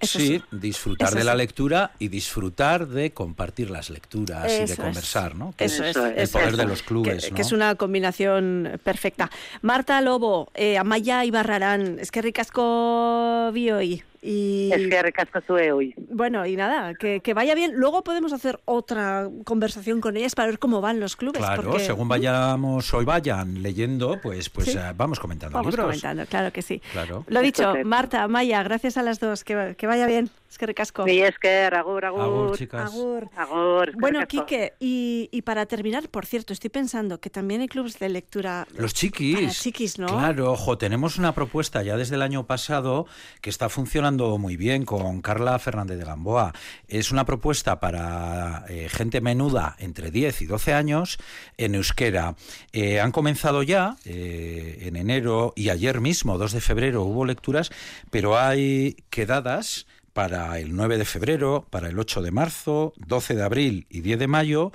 sí, 0.00 0.42
disfrutar 0.50 1.14
de 1.14 1.24
la 1.24 1.34
lectura 1.34 1.92
y 1.98 2.08
disfrutar 2.08 2.86
de 2.88 3.12
compartir 3.12 3.70
las 3.70 3.90
lecturas 3.90 4.50
y 4.52 4.66
de 4.66 4.76
conversar, 4.76 5.34
¿no? 5.34 5.54
eso 5.58 5.84
es, 5.84 5.96
el 5.96 6.28
poder 6.28 6.56
de 6.56 6.66
los 6.66 6.82
clubes, 6.82 7.24
que, 7.24 7.30
¿no? 7.30 7.36
que, 7.36 7.42
es 7.42 7.52
una 7.52 7.74
combinación 7.74 8.80
perfecta. 8.82 9.30
Marta 9.62 10.00
Lobo, 10.00 10.50
eh, 10.54 10.78
Amaya 10.78 11.24
Ibarrarán, 11.24 11.98
es 11.98 12.10
que 12.10 12.22
ricasco 12.22 13.50
vi 13.52 13.70
hoy. 13.70 14.02
Y, 14.26 14.70
es 14.72 14.88
que 14.88 15.02
recasco 15.02 15.40
hoy. 15.52 15.94
Bueno, 16.08 16.46
y 16.46 16.56
nada, 16.56 16.94
que, 16.94 17.20
vaya 17.34 17.54
bien. 17.54 17.74
Luego 17.74 18.02
podemos 18.02 18.32
hacer 18.32 18.58
otra 18.64 19.28
conversación 19.44 20.00
con 20.00 20.16
ellas 20.16 20.34
para 20.34 20.48
ver 20.48 20.58
cómo 20.58 20.80
van 20.80 20.98
los 20.98 21.14
clubes. 21.14 21.38
Claro, 21.38 21.78
según 21.78 22.08
vayamos 22.08 22.94
hoy 22.94 23.04
vayan 23.04 23.62
leyendo, 23.62 24.18
pues, 24.22 24.48
pues 24.48 24.74
eh, 24.74 24.80
vamos 24.96 25.20
comentando 25.20 25.58
vamos 25.58 25.76
comentando, 25.76 26.24
claro 26.24 26.50
que 26.52 26.62
sí. 26.62 26.80
Claro. 26.92 27.24
Lo 27.28 27.42
dicho, 27.42 27.74
Marta, 27.84 28.26
Maya, 28.26 28.62
gracias 28.62 28.96
a 28.96 29.02
las 29.02 29.20
dos. 29.20 29.44
Que, 29.44 29.74
que 29.76 29.86
vaya 29.86 30.06
bien. 30.06 30.30
Es 30.54 30.58
que 30.58 30.66
recasco. 30.66 31.04
Sí, 31.04 31.20
es 31.20 31.36
que 31.36 31.64
agur, 31.64 32.04
agur. 32.04 32.20
Agur, 32.22 32.56
chicas. 32.56 32.92
Agur. 33.36 33.92
bueno, 33.96 34.24
Quique, 34.28 34.74
y, 34.78 35.28
y, 35.32 35.42
para 35.42 35.66
terminar, 35.66 36.08
por 36.08 36.26
cierto, 36.26 36.52
estoy 36.52 36.70
pensando 36.70 37.18
que 37.18 37.28
también 37.28 37.60
hay 37.60 37.66
clubes 37.66 37.98
de 37.98 38.08
lectura. 38.08 38.64
Los 38.76 38.94
chiquis. 38.94 39.60
chiquis, 39.60 39.98
¿no? 39.98 40.06
Claro, 40.06 40.52
ojo, 40.52 40.78
tenemos 40.78 41.18
una 41.18 41.34
propuesta 41.34 41.82
ya 41.82 41.96
desde 41.96 42.14
el 42.14 42.22
año 42.22 42.46
pasado 42.46 43.06
que 43.40 43.50
está 43.50 43.68
funcionando 43.68 44.13
muy 44.14 44.56
bien 44.56 44.84
con 44.84 45.20
Carla 45.22 45.58
Fernández 45.58 45.98
de 45.98 46.04
Gamboa. 46.04 46.52
Es 46.86 47.10
una 47.10 47.24
propuesta 47.24 47.80
para 47.80 48.64
eh, 48.68 48.88
gente 48.88 49.20
menuda 49.20 49.74
entre 49.78 50.12
10 50.12 50.42
y 50.42 50.46
12 50.46 50.72
años 50.72 51.18
en 51.56 51.74
euskera. 51.74 52.36
Eh, 52.72 53.00
han 53.00 53.10
comenzado 53.10 53.64
ya 53.64 53.96
eh, 54.04 54.78
en 54.82 54.96
enero 54.96 55.52
y 55.56 55.70
ayer 55.70 56.00
mismo, 56.00 56.38
2 56.38 56.52
de 56.52 56.60
febrero, 56.60 57.02
hubo 57.02 57.24
lecturas, 57.24 57.70
pero 58.10 58.38
hay 58.38 58.96
quedadas 59.10 59.86
para 60.12 60.60
el 60.60 60.76
9 60.76 60.96
de 60.96 61.04
febrero, 61.04 61.66
para 61.68 61.88
el 61.88 61.98
8 61.98 62.22
de 62.22 62.30
marzo, 62.30 62.92
12 62.96 63.34
de 63.34 63.42
abril 63.42 63.86
y 63.90 64.00
10 64.00 64.20
de 64.20 64.28
mayo, 64.28 64.70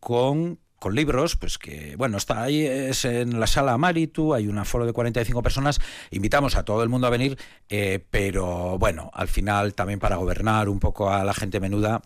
con 0.00 0.58
con 0.86 0.94
libros, 0.94 1.34
pues 1.34 1.58
que, 1.58 1.96
bueno, 1.96 2.16
está 2.16 2.44
ahí, 2.44 2.64
es 2.64 3.04
en 3.04 3.40
la 3.40 3.48
sala 3.48 3.76
Maritu, 3.76 4.34
hay 4.34 4.46
un 4.46 4.56
aforo 4.56 4.86
de 4.86 4.92
45 4.92 5.42
personas, 5.42 5.80
invitamos 6.12 6.54
a 6.54 6.64
todo 6.64 6.84
el 6.84 6.88
mundo 6.88 7.08
a 7.08 7.10
venir, 7.10 7.36
eh, 7.68 7.98
pero 8.08 8.78
bueno, 8.78 9.10
al 9.12 9.26
final 9.26 9.74
también 9.74 9.98
para 9.98 10.14
gobernar 10.14 10.68
un 10.68 10.78
poco 10.78 11.10
a 11.10 11.24
la 11.24 11.34
gente 11.34 11.58
menuda, 11.58 12.02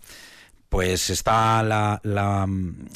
pues 0.70 1.10
está 1.10 1.62
la, 1.62 2.00
la, 2.04 2.48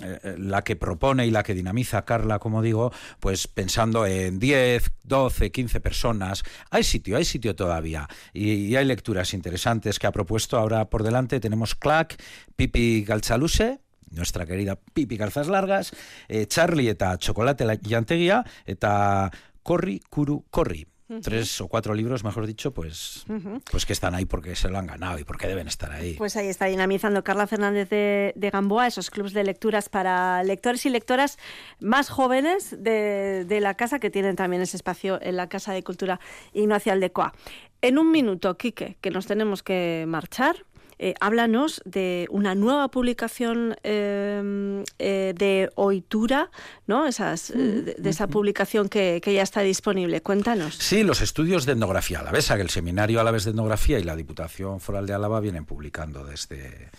eh, 0.02 0.36
la, 0.38 0.62
que 0.62 0.74
propone 0.74 1.26
y 1.26 1.30
la 1.30 1.42
que 1.42 1.52
dinamiza 1.52 2.06
Carla, 2.06 2.38
como 2.38 2.62
digo, 2.62 2.90
pues 3.20 3.46
pensando 3.46 4.06
en 4.06 4.38
10, 4.38 4.90
12, 5.02 5.52
15 5.52 5.80
personas. 5.80 6.44
Hay 6.70 6.82
sitio, 6.82 7.18
hay 7.18 7.26
sitio 7.26 7.54
todavía. 7.54 8.08
Y, 8.32 8.74
hay 8.74 8.86
lecturas 8.86 9.34
interesantes 9.34 9.98
que 9.98 10.06
ha 10.06 10.12
propuesto 10.12 10.56
ahora 10.56 10.88
por 10.88 11.02
delante. 11.02 11.40
Tenemos 11.40 11.74
Clack, 11.74 12.16
Pipi 12.56 13.04
Galchaluse, 13.04 13.80
nuestra 14.10 14.46
querida 14.46 14.76
Pipi 14.76 15.16
Calzas 15.16 15.48
Largas, 15.48 15.92
eh, 16.28 16.46
Charlie 16.46 16.88
eta 16.88 17.16
Chocolate 17.18 17.64
Yanteguía, 17.82 18.44
eta 18.66 19.30
Corri 19.62 20.00
Kuru 20.10 20.44
Corri. 20.50 20.86
tres 21.22 21.60
o 21.60 21.68
cuatro 21.68 21.94
libros, 21.94 22.24
mejor 22.24 22.46
dicho, 22.46 22.72
pues, 22.72 23.24
pues 23.70 23.84
que 23.84 23.92
están 23.92 24.14
ahí 24.14 24.24
porque 24.24 24.56
se 24.56 24.68
lo 24.68 24.78
han 24.78 24.86
ganado 24.86 25.18
y 25.18 25.24
porque 25.24 25.46
deben 25.46 25.68
estar 25.68 25.92
ahí. 25.92 26.14
Pues 26.14 26.36
ahí 26.36 26.48
está 26.48 26.64
dinamizando 26.64 27.22
Carla 27.22 27.46
Fernández 27.46 27.88
de, 27.90 28.50
Gamboa 28.52 28.86
esos 28.86 29.10
clubes 29.10 29.32
de 29.32 29.44
lecturas 29.44 29.88
para 29.88 30.42
lectores 30.42 30.84
y 30.86 30.90
lectoras 30.90 31.38
más 31.78 32.08
jóvenes 32.08 32.70
de, 32.82 33.44
de, 33.44 33.60
la 33.60 33.74
casa, 33.74 33.98
que 33.98 34.10
tienen 34.10 34.34
también 34.34 34.62
ese 34.62 34.76
espacio 34.76 35.20
en 35.20 35.36
la 35.36 35.48
Casa 35.48 35.72
de 35.72 35.82
Cultura 35.82 36.20
Ignacio 36.52 36.92
Aldecoa. 36.92 37.34
En 37.82 37.98
un 37.98 38.10
minuto, 38.10 38.56
Quique, 38.56 38.96
que 39.00 39.10
nos 39.10 39.26
tenemos 39.26 39.62
que 39.62 40.06
marchar. 40.08 40.64
Eh, 40.98 41.14
háblanos 41.20 41.83
de 41.85 42.26
una 42.30 42.54
nueva 42.54 42.88
publicación 42.88 43.76
em, 43.83 44.85
eh, 44.98 45.35
de 45.37 45.70
Oitura, 45.74 46.50
¿no? 46.87 47.07
Esas, 47.07 47.50
eh, 47.50 47.96
de, 47.98 48.11
esa 48.11 48.28
publicación 48.28 48.88
que, 48.88 49.20
ya 49.24 49.42
está 49.42 49.62
disponible. 49.62 50.22
Cuéntanos. 50.22 50.76
Sí, 50.76 51.02
los 51.02 51.20
estudios 51.20 51.66
de 51.66 51.72
etnografía 51.72 52.20
alavesa, 52.20 52.57
que 52.57 52.62
el 52.62 52.70
Seminario 52.70 53.20
Alavés 53.20 53.44
de 53.44 53.50
Etnografía 53.50 53.98
y 53.98 54.04
la 54.04 54.14
Diputación 54.14 54.80
Foral 54.80 55.07
de 55.07 55.14
Álava 55.14 55.40
vienen 55.40 55.64
publicando 55.64 56.24
desde, 56.24 56.90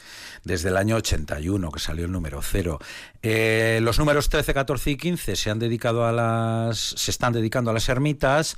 desde 0.43 0.69
el 0.69 0.77
año 0.77 0.97
81, 0.97 1.71
que 1.71 1.79
salió 1.79 2.05
el 2.05 2.11
número 2.11 2.41
cero. 2.41 2.79
los 3.23 3.99
números 3.99 4.29
13, 4.29 4.53
14 4.53 4.91
y 4.91 4.97
15 4.97 5.35
se 5.35 5.49
han 5.49 5.59
dedicado 5.59 6.05
a 6.05 6.11
las, 6.11 6.77
se 6.77 7.11
están 7.11 7.33
dedicando 7.33 7.71
a 7.71 7.73
las 7.73 7.87
ermitas, 7.87 8.57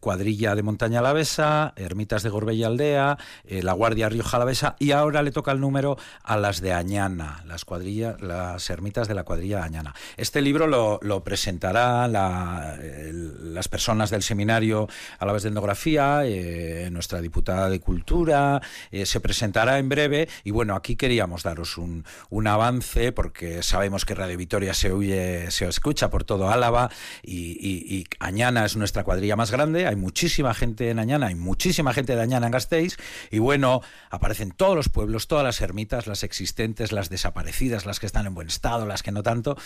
cuadrilla 0.00 0.54
de 0.54 0.62
montaña 0.62 0.98
alavesa, 0.98 1.72
ermitas 1.76 2.22
de 2.22 2.30
Gorbella 2.30 2.66
Aldea, 2.66 3.18
la 3.44 3.72
Guardia 3.72 4.01
Río 4.08 4.24
Jalavesa 4.24 4.76
y 4.78 4.92
ahora 4.92 5.22
le 5.22 5.30
toca 5.30 5.52
el 5.52 5.60
número 5.60 5.96
a 6.22 6.36
las 6.36 6.60
de 6.60 6.72
Añana, 6.72 7.42
las 7.46 7.64
cuadrillas, 7.64 8.20
las 8.20 8.68
ermitas 8.70 9.08
de 9.08 9.14
la 9.14 9.24
cuadrilla 9.24 9.58
de 9.58 9.64
Añana. 9.64 9.94
Este 10.16 10.40
libro 10.40 10.66
lo, 10.66 10.98
lo 11.02 11.22
presentará 11.24 12.08
las 12.08 13.68
personas 13.68 14.10
del 14.10 14.22
seminario 14.22 14.88
a 15.18 15.26
la 15.26 15.32
vez 15.32 15.42
de 15.42 15.50
etnografía, 15.50 16.22
eh, 16.24 16.88
nuestra 16.90 17.20
diputada 17.20 17.68
de 17.68 17.80
Cultura, 17.80 18.60
eh, 18.90 19.06
se 19.06 19.20
presentará 19.20 19.78
en 19.78 19.88
breve 19.88 20.28
y 20.44 20.50
bueno, 20.50 20.74
aquí 20.74 20.96
queríamos 20.96 21.42
daros 21.42 21.78
un, 21.78 22.04
avance 22.46 23.12
porque 23.12 23.62
sabemos 23.62 24.04
que 24.04 24.14
Radio 24.14 24.36
Vitoria 24.36 24.74
se 24.74 24.90
oye, 24.90 25.50
se 25.50 25.66
escucha 25.66 26.10
por 26.10 26.24
todo 26.24 26.50
Álava 26.50 26.90
y, 27.22 27.56
y, 27.60 28.04
Añana 28.18 28.64
es 28.64 28.76
nuestra 28.76 29.04
cuadrilla 29.04 29.36
más 29.36 29.50
grande, 29.50 29.86
hay 29.86 29.96
muchísima 29.96 30.54
gente 30.54 30.90
en 30.90 30.98
Añana, 30.98 31.28
hay 31.28 31.34
muchísima 31.34 31.92
gente 31.92 32.14
de 32.16 32.22
Añana 32.22 32.46
en 32.46 32.52
Gasteiz 32.52 32.96
y 33.30 33.38
bueno, 33.38 33.80
aparecen 34.10 34.52
todos 34.52 34.76
los 34.76 34.88
pueblos, 34.88 35.28
todas 35.28 35.44
las 35.44 35.60
ermitas, 35.60 36.06
las 36.06 36.22
existentes, 36.22 36.92
las 36.92 37.10
desaparecidas, 37.10 37.86
las 37.86 38.00
que 38.00 38.06
están 38.06 38.26
en 38.26 38.34
buen 38.34 38.48
estado, 38.48 38.86
las 38.86 39.02
que 39.02 39.12
no 39.12 39.22
tanto. 39.22 39.56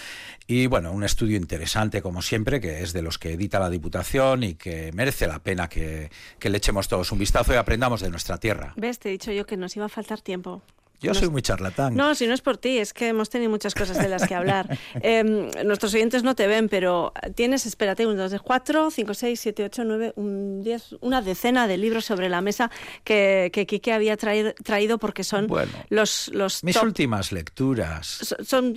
Y 0.47 0.67
bueno, 0.67 0.93
un 0.93 1.05
estudio 1.05 1.37
interesante 1.37 2.03
como 2.03 2.23
siempre, 2.23 2.61
que 2.61 2.83
es 2.83 2.93
de 2.93 3.03
los 3.03 3.19
que 3.19 3.33
edita 3.33 3.59
la 3.59 3.71
Diputación 3.71 4.43
y 4.43 4.55
que 4.55 4.93
merece 4.93 5.27
la 5.27 5.39
pena 5.41 5.69
que, 5.69 6.11
que 6.39 6.51
le 6.51 6.59
echemos 6.59 6.89
todos 6.89 7.13
un 7.13 7.19
vistazo 7.19 7.53
y 7.53 7.57
aprendamos 7.57 8.01
de 8.01 8.11
nuestra 8.11 8.39
tierra. 8.39 8.73
¿Ves? 8.77 8.99
Te 8.99 9.09
he 9.09 9.13
dicho 9.13 9.33
yo 9.33 9.47
que 9.47 9.57
nos 9.57 9.77
iba 9.77 9.87
a 9.87 9.89
faltar 9.89 10.21
tiempo. 10.21 10.63
Yo 11.01 11.15
soy 11.15 11.29
muy 11.29 11.43
charlatán. 11.43 11.95
No, 11.95 12.15
si 12.15 12.27
no 12.27 12.35
es 12.35 12.41
por 12.41 12.57
ti, 12.57 12.79
es 12.79 12.93
que 12.93 13.09
hemos 13.09 13.31
tenido 13.31 13.51
muchas 13.51 13.75
cosas 13.75 13.99
de 13.99 14.09
las 14.09 14.27
que 14.27 14.35
hablar. 14.35 14.67
Em, 15.03 15.51
nuestros 15.65 15.95
oyentes 15.95 16.23
no 16.23 16.35
te 16.35 16.47
ven, 16.47 16.69
pero 16.69 17.13
tienes, 17.35 17.67
espérate, 17.67 18.07
un, 18.07 18.17
dos, 18.17 18.35
cuatro, 18.43 18.91
cinco, 18.91 19.15
seis, 19.15 19.41
siete, 19.41 19.65
ocho, 19.65 19.85
nueve, 19.85 20.13
un, 20.17 20.63
diez, 20.63 20.95
una 21.01 21.23
decena 21.23 21.67
de 21.67 21.77
libros 21.77 22.05
sobre 22.05 22.29
la 22.29 22.41
mesa 22.41 22.71
que, 23.05 23.51
que 23.53 23.67
Quique 23.67 23.93
había 23.93 24.17
traído, 24.17 24.99
porque 24.99 25.25
son 25.25 25.49
los, 25.91 26.29
los... 26.29 26.65
Mis 26.65 26.77
últimas 26.77 27.33
lecturas. 27.33 28.35
son 28.45 28.75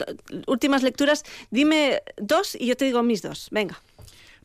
últimas 0.47 0.83
lecturas. 0.83 1.23
Dime 1.49 2.01
dos 2.17 2.55
y 2.55 2.67
yo 2.67 2.75
te 2.75 2.85
digo 2.85 3.01
mis 3.03 3.21
dos. 3.21 3.47
Venga. 3.51 3.79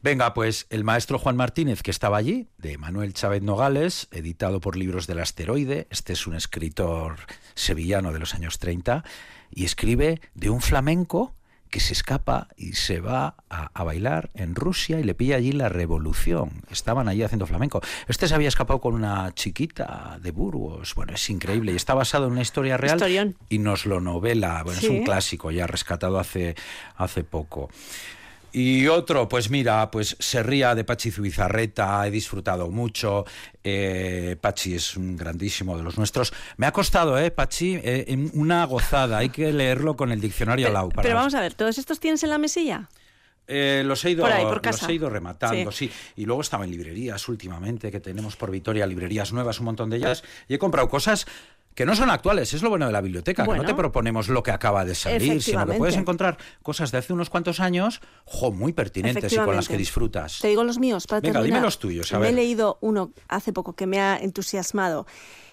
Venga, 0.04 0.34
pues 0.34 0.66
el 0.68 0.84
maestro 0.84 1.18
Juan 1.18 1.34
Martínez, 1.34 1.82
que 1.82 1.90
estaba 1.90 2.18
allí, 2.18 2.46
de 2.58 2.76
Manuel 2.76 3.14
Chávez 3.14 3.40
Nogales, 3.40 4.06
editado 4.10 4.60
por 4.60 4.76
Libros 4.76 5.06
del 5.06 5.18
Asteroide. 5.18 5.86
Este 5.88 6.12
es 6.12 6.26
un 6.26 6.34
escritor 6.34 7.16
sevillano 7.54 8.12
de 8.12 8.18
los 8.18 8.34
años 8.34 8.58
30 8.58 9.02
y 9.50 9.64
escribe 9.64 10.20
de 10.34 10.50
un 10.50 10.60
flamenco 10.60 11.34
que 11.74 11.80
se 11.80 11.92
escapa 11.92 12.46
y 12.56 12.74
se 12.74 13.00
va 13.00 13.34
a, 13.48 13.82
bailar 13.82 14.30
en 14.34 14.54
Rusia 14.54 15.00
y 15.00 15.02
le 15.02 15.14
pilla 15.14 15.34
allí 15.34 15.50
la 15.50 15.68
revolución. 15.68 16.62
Estaban 16.70 17.08
allí 17.08 17.24
haciendo 17.24 17.46
flamenco. 17.46 17.80
Este 18.06 18.28
se 18.28 18.34
había 18.36 18.46
escapado 18.46 18.80
con 18.80 18.94
una 18.94 19.34
chiquita 19.34 20.18
de 20.22 20.30
Burgos. 20.30 20.94
Bueno, 20.94 21.14
es 21.14 21.30
increíble 21.30 21.72
y 21.72 21.76
está 21.76 21.94
basado 21.94 22.26
en 22.26 22.32
una 22.32 22.42
historia 22.42 22.76
real 22.76 23.34
y 23.48 23.58
nos 23.58 23.86
lo 23.86 24.00
novela. 24.00 24.62
Bueno, 24.62 24.78
es 24.78 24.88
un 24.88 25.02
clásico 25.02 25.50
ya 25.50 25.66
rescatado 25.66 26.20
hace, 26.20 26.54
hace 26.94 27.24
poco. 27.24 27.70
Y 28.56 28.86
otro, 28.86 29.28
pues 29.28 29.50
mira, 29.50 29.90
pues 29.90 30.16
se 30.20 30.40
ría 30.44 30.76
de 30.76 30.84
Pachi 30.84 31.10
Zubizarreta, 31.10 32.06
he 32.06 32.10
disfrutado 32.12 32.70
mucho. 32.70 33.24
Eh, 33.64 34.36
Pachi 34.40 34.76
es 34.76 34.96
un 34.96 35.16
grandísimo 35.16 35.76
de 35.76 35.82
los 35.82 35.98
nuestros. 35.98 36.32
Me 36.56 36.66
ha 36.66 36.72
costado, 36.72 37.18
¿eh, 37.18 37.32
Pachi? 37.32 37.80
Eh, 37.82 38.30
una 38.32 38.64
gozada, 38.66 39.18
hay 39.18 39.30
que 39.30 39.52
leerlo 39.52 39.96
con 39.96 40.12
el 40.12 40.20
diccionario 40.20 40.68
pero, 40.68 40.78
Lau. 40.78 40.88
pero 40.94 41.16
vamos 41.16 41.34
a 41.34 41.40
ver, 41.40 41.54
¿todos 41.54 41.78
estos 41.78 41.98
tienes 41.98 42.22
en 42.22 42.30
la 42.30 42.38
mesilla? 42.38 42.88
Eh, 43.46 43.82
los, 43.84 44.02
he 44.04 44.12
ido, 44.12 44.26
los 44.26 44.88
he 44.88 44.92
ido 44.94 45.10
rematando, 45.10 45.70
sí. 45.70 45.90
Y 46.16 46.24
luego 46.24 46.40
estaba 46.40 46.64
en 46.64 46.70
librerías 46.70 47.28
últimamente, 47.28 47.90
que 47.90 48.00
tenemos 48.00 48.36
por 48.36 48.50
Vitoria 48.50 48.86
librerías 48.86 49.32
nuevas, 49.32 49.58
un 49.58 49.66
montón 49.66 49.90
de 49.90 49.96
ellas. 49.96 50.24
Y 50.48 50.54
he 50.54 50.58
comprado 50.58 50.88
cosas 50.88 51.26
que 51.74 51.86
no 51.86 51.96
son 51.96 52.10
actuales, 52.10 52.52
es 52.54 52.62
lo 52.62 52.70
bueno 52.70 52.86
de 52.86 52.92
la 52.92 53.00
biblioteca, 53.00 53.44
que 53.44 53.56
no 53.56 53.64
te 53.64 53.74
proponemos 53.74 54.28
lo 54.28 54.42
que 54.42 54.50
acaba 54.50 54.84
de 54.84 54.94
salir, 54.94 55.42
sino 55.42 55.66
que 55.66 55.74
puedes 55.74 55.96
encontrar 55.96 56.38
cosas 56.62 56.92
de 56.92 56.98
hace 56.98 57.12
unos 57.12 57.30
cuantos 57.30 57.60
años, 57.60 58.00
jo, 58.24 58.52
muy 58.52 58.72
pertinentes 58.72 59.32
y 59.32 59.36
con 59.36 59.56
las 59.56 59.68
que 59.68 59.76
disfrutas. 59.76 60.38
Te 60.40 60.48
digo 60.48 60.64
los 60.64 60.78
míos, 60.78 61.06
para 61.06 61.20
Venga, 61.20 61.42
dime 61.42 61.60
los 61.60 61.78
tuyos, 61.78 62.12
Me 62.12 62.28
he 62.28 62.32
leído 62.32 62.78
uno 62.80 63.12
hace 63.28 63.52
poco 63.52 63.74
que 63.74 63.86
me 63.86 64.00
ha 64.00 64.16
entusiasmado 64.16 65.06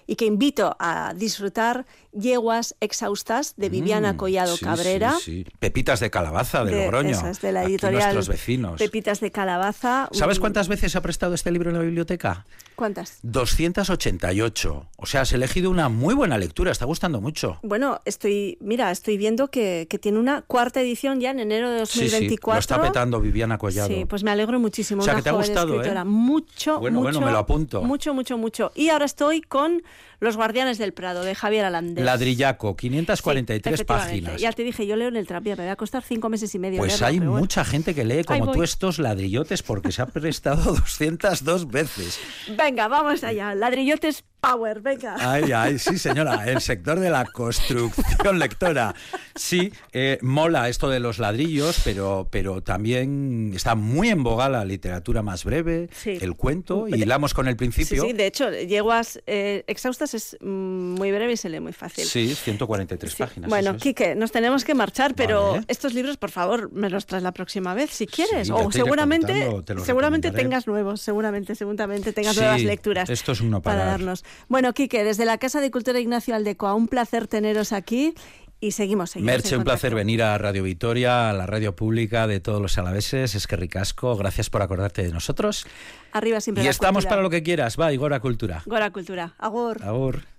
y 0.08 0.16
que 0.16 0.26
invito 0.26 0.76
a 0.80 1.14
disfrutar 1.16 1.86
Yeguas 2.14 2.76
Exhaustas 2.80 3.54
de 3.58 3.70
Viviana 3.70 4.14
mm, 4.14 4.18
Collado 4.18 4.58
Cabrera. 4.58 5.18
Pepitas 5.60 6.00
de 6.00 6.10
calabaza 6.10 6.64
de, 6.64 6.86
Logroño. 6.86 7.18
de 7.42 7.52
la 7.52 7.64
editorial 7.64 8.14
nuestros 8.14 8.28
vecinos. 8.28 8.80
Pepitas 8.80 9.20
de 9.20 9.32
calabaza. 9.32 10.10
¿Sabes 10.12 10.40
cuántas 10.40 10.68
veces 10.68 10.96
ha 10.96 11.02
prestado 11.02 11.34
este 11.34 11.52
libro 11.52 11.70
en 11.70 11.78
la 11.78 11.84
biblioteca? 11.84 12.46
¿Cuántas? 12.76 13.20
288. 13.24 14.88
O 14.98 15.06
sea, 15.06 15.22
has 15.22 15.34
elegido 15.34 15.70
una 15.70 15.90
muy 15.90 16.16
buena 16.16 16.38
lectura, 16.38 16.72
está 16.72 16.86
gustando 16.86 17.22
mucho. 17.22 17.60
Bueno, 17.62 18.02
estoy, 18.06 18.58
mira, 18.60 18.92
estoy 18.92 19.18
viendo 19.18 19.50
que, 19.50 19.88
tiene 20.02 20.18
una 20.18 20.42
cuarta 20.42 20.82
edición 20.82 21.20
ya 21.20 21.32
en 21.32 21.40
enero 21.40 21.70
de 21.70 21.80
2024. 21.80 22.54
lo 22.54 22.60
está 22.60 22.82
petando 22.82 23.22
Viviana 23.22 23.58
Collado. 23.58 23.88
Sí, 23.88 24.06
pues 24.06 24.24
me 24.24 24.32
alegro 24.32 24.60
muchísimo. 24.60 25.02
O 25.02 25.06
sea, 25.06 25.16
que 25.16 25.22
te 25.22 25.30
ha 25.30 25.34
gustado, 25.34 25.84
¿eh? 25.84 26.04
Mucho, 26.06 26.80
bueno, 26.80 27.00
mucho. 27.00 27.12
Bueno, 27.12 27.26
me 27.26 27.32
lo 27.32 27.38
apunto. 27.38 27.84
Mucho, 27.84 28.14
mucho, 28.14 28.38
mucho. 28.38 28.72
Y 28.74 28.90
ahora 28.90 29.06
estoy 29.06 29.42
con 29.42 29.84
Los 30.22 30.38
Guardianes 30.38 30.78
del 30.78 30.94
Prado, 30.94 31.24
de 31.24 31.34
Javier 31.34 31.66
Alandés. 31.66 32.06
Ladrillaco, 32.06 32.76
543 32.76 33.84
páginas. 33.86 34.40
Ya 34.40 34.52
te 34.52 34.64
dije, 34.64 34.86
yo 34.86 34.96
leo 34.96 35.08
en 35.08 35.16
el 35.16 35.26
Trapia, 35.26 35.56
me 35.56 35.66
va 35.66 35.72
a 35.72 35.76
costar 35.76 36.04
cinco 36.04 36.30
meses 36.30 36.54
y 36.54 36.60
medio. 36.60 36.78
Pues 36.78 37.02
hay 37.02 37.20
mucha 37.20 37.66
gente 37.66 37.96
que 37.96 38.06
lee 38.06 38.24
como 38.24 38.52
tú 38.52 38.62
estos 38.62 39.00
ladrillotes 39.00 39.64
porque 39.64 39.92
se 39.92 40.04
ha 40.04 40.06
prestado 40.06 40.74
202 40.76 41.72
veces. 41.72 42.20
Venga, 42.56 42.88
vamos 42.88 43.24
allá. 43.24 43.56
Ladrillotes 43.56 44.24
Power, 44.42 44.82
venga. 44.82 45.16
Ay, 45.20 45.52
ay, 45.52 45.78
sí, 45.78 46.00
señora. 46.00 46.50
El 46.50 46.62
sector 46.62 47.00
de 47.00 47.12
la 47.12 47.26
construcción 47.26 48.40
lectora. 48.40 48.96
Sí, 49.36 49.72
eh, 49.94 50.18
mola 50.24 50.68
esto 50.68 50.90
de 50.90 51.00
los 51.00 51.20
ladrillos, 51.20 51.80
pero, 51.84 52.28
pero 52.32 52.62
también 52.64 53.52
está 53.56 53.76
muy 53.76 54.10
en 54.10 54.24
boga 54.24 54.50
la 54.50 54.66
literatura 54.66 55.22
más 55.22 55.44
breve, 55.44 55.90
el 56.06 56.36
cuento, 56.36 56.88
y 56.88 57.04
hilamos 57.04 57.36
con 57.36 57.48
el 57.48 57.56
principio. 57.56 58.02
Sí, 58.02 58.10
sí 58.10 58.14
de 58.14 58.26
hecho, 58.26 58.52
Yeguas 58.52 59.22
eh, 59.28 59.64
Exhaustas 59.68 60.16
es 60.16 60.38
muy 60.42 61.12
breve 61.12 61.34
y 61.34 61.38
se 61.38 61.48
lee 61.48 61.60
muy 61.60 61.74
fácil. 61.74 62.06
Sí, 62.06 62.34
143 62.34 63.16
páginas. 63.16 63.50
Bueno, 63.50 63.78
Quique, 63.78 64.16
nos 64.16 64.32
tenemos 64.32 64.66
que 64.66 64.74
marchar, 64.74 65.14
pero 65.14 65.60
estos 65.68 65.94
libros, 65.94 66.18
por 66.18 66.32
favor, 66.32 66.72
me 66.72 66.90
los 66.90 67.06
traes 67.06 67.24
la 67.24 67.32
próxima 67.32 67.76
vez, 67.76 67.92
si 67.92 68.08
quieres. 68.08 68.50
o 68.50 68.72
seguramente, 68.72 69.52
seguramente 69.86 70.32
tengas 70.32 70.66
nuevos, 70.66 71.00
seguramente, 71.00 71.54
seguramente 71.54 72.12
tengas 72.12 72.36
nuevas 72.36 72.64
lecturas. 72.64 73.08
Esto 73.08 73.34
es 73.34 73.42
uno 73.42 73.62
para 73.62 73.86
darnos. 73.86 74.24
Bueno, 74.48 74.74
Quique, 74.74 75.04
desde 75.04 75.26
la 75.26 75.38
Casa 75.38 75.62
de 75.62 75.72
Cultura 75.72 76.00
Ignacio 76.00 76.36
Aldecoa, 76.36 76.74
un 76.74 76.88
placer 76.88 77.28
teneros 77.28 77.72
aquí 77.72 78.14
y 78.60 78.72
seguimos. 78.72 79.12
seguimos 79.12 79.34
Merche, 79.34 79.58
un 79.58 79.64
placer 79.64 79.96
venir 79.96 80.22
a 80.22 80.38
Radio 80.38 80.64
Vitoria, 80.64 81.32
a 81.32 81.34
la 81.34 81.48
radio 81.48 81.76
pública 81.76 82.28
de 82.28 82.40
todos 82.40 82.62
los 82.62 82.78
alaveses. 82.78 83.34
Es 83.34 83.48
que 83.48 83.56
ricasco. 83.56 84.16
Gracias 84.16 84.50
por 84.50 84.62
acordarte 84.62 85.02
de 85.04 85.12
nosotros. 85.12 85.66
Arriba 86.12 86.40
siempre. 86.42 86.64
Y 86.64 86.68
estamos 86.68 87.06
para 87.06 87.22
lo 87.22 87.30
que 87.30 87.42
quieras. 87.42 87.76
Va, 87.80 87.92
y 87.92 87.98
Gora 87.98 88.20
Cultura. 88.20 88.62
Gora 88.66 88.92
Cultura. 88.92 89.34
Agur. 89.40 89.84
Agur. 89.84 90.31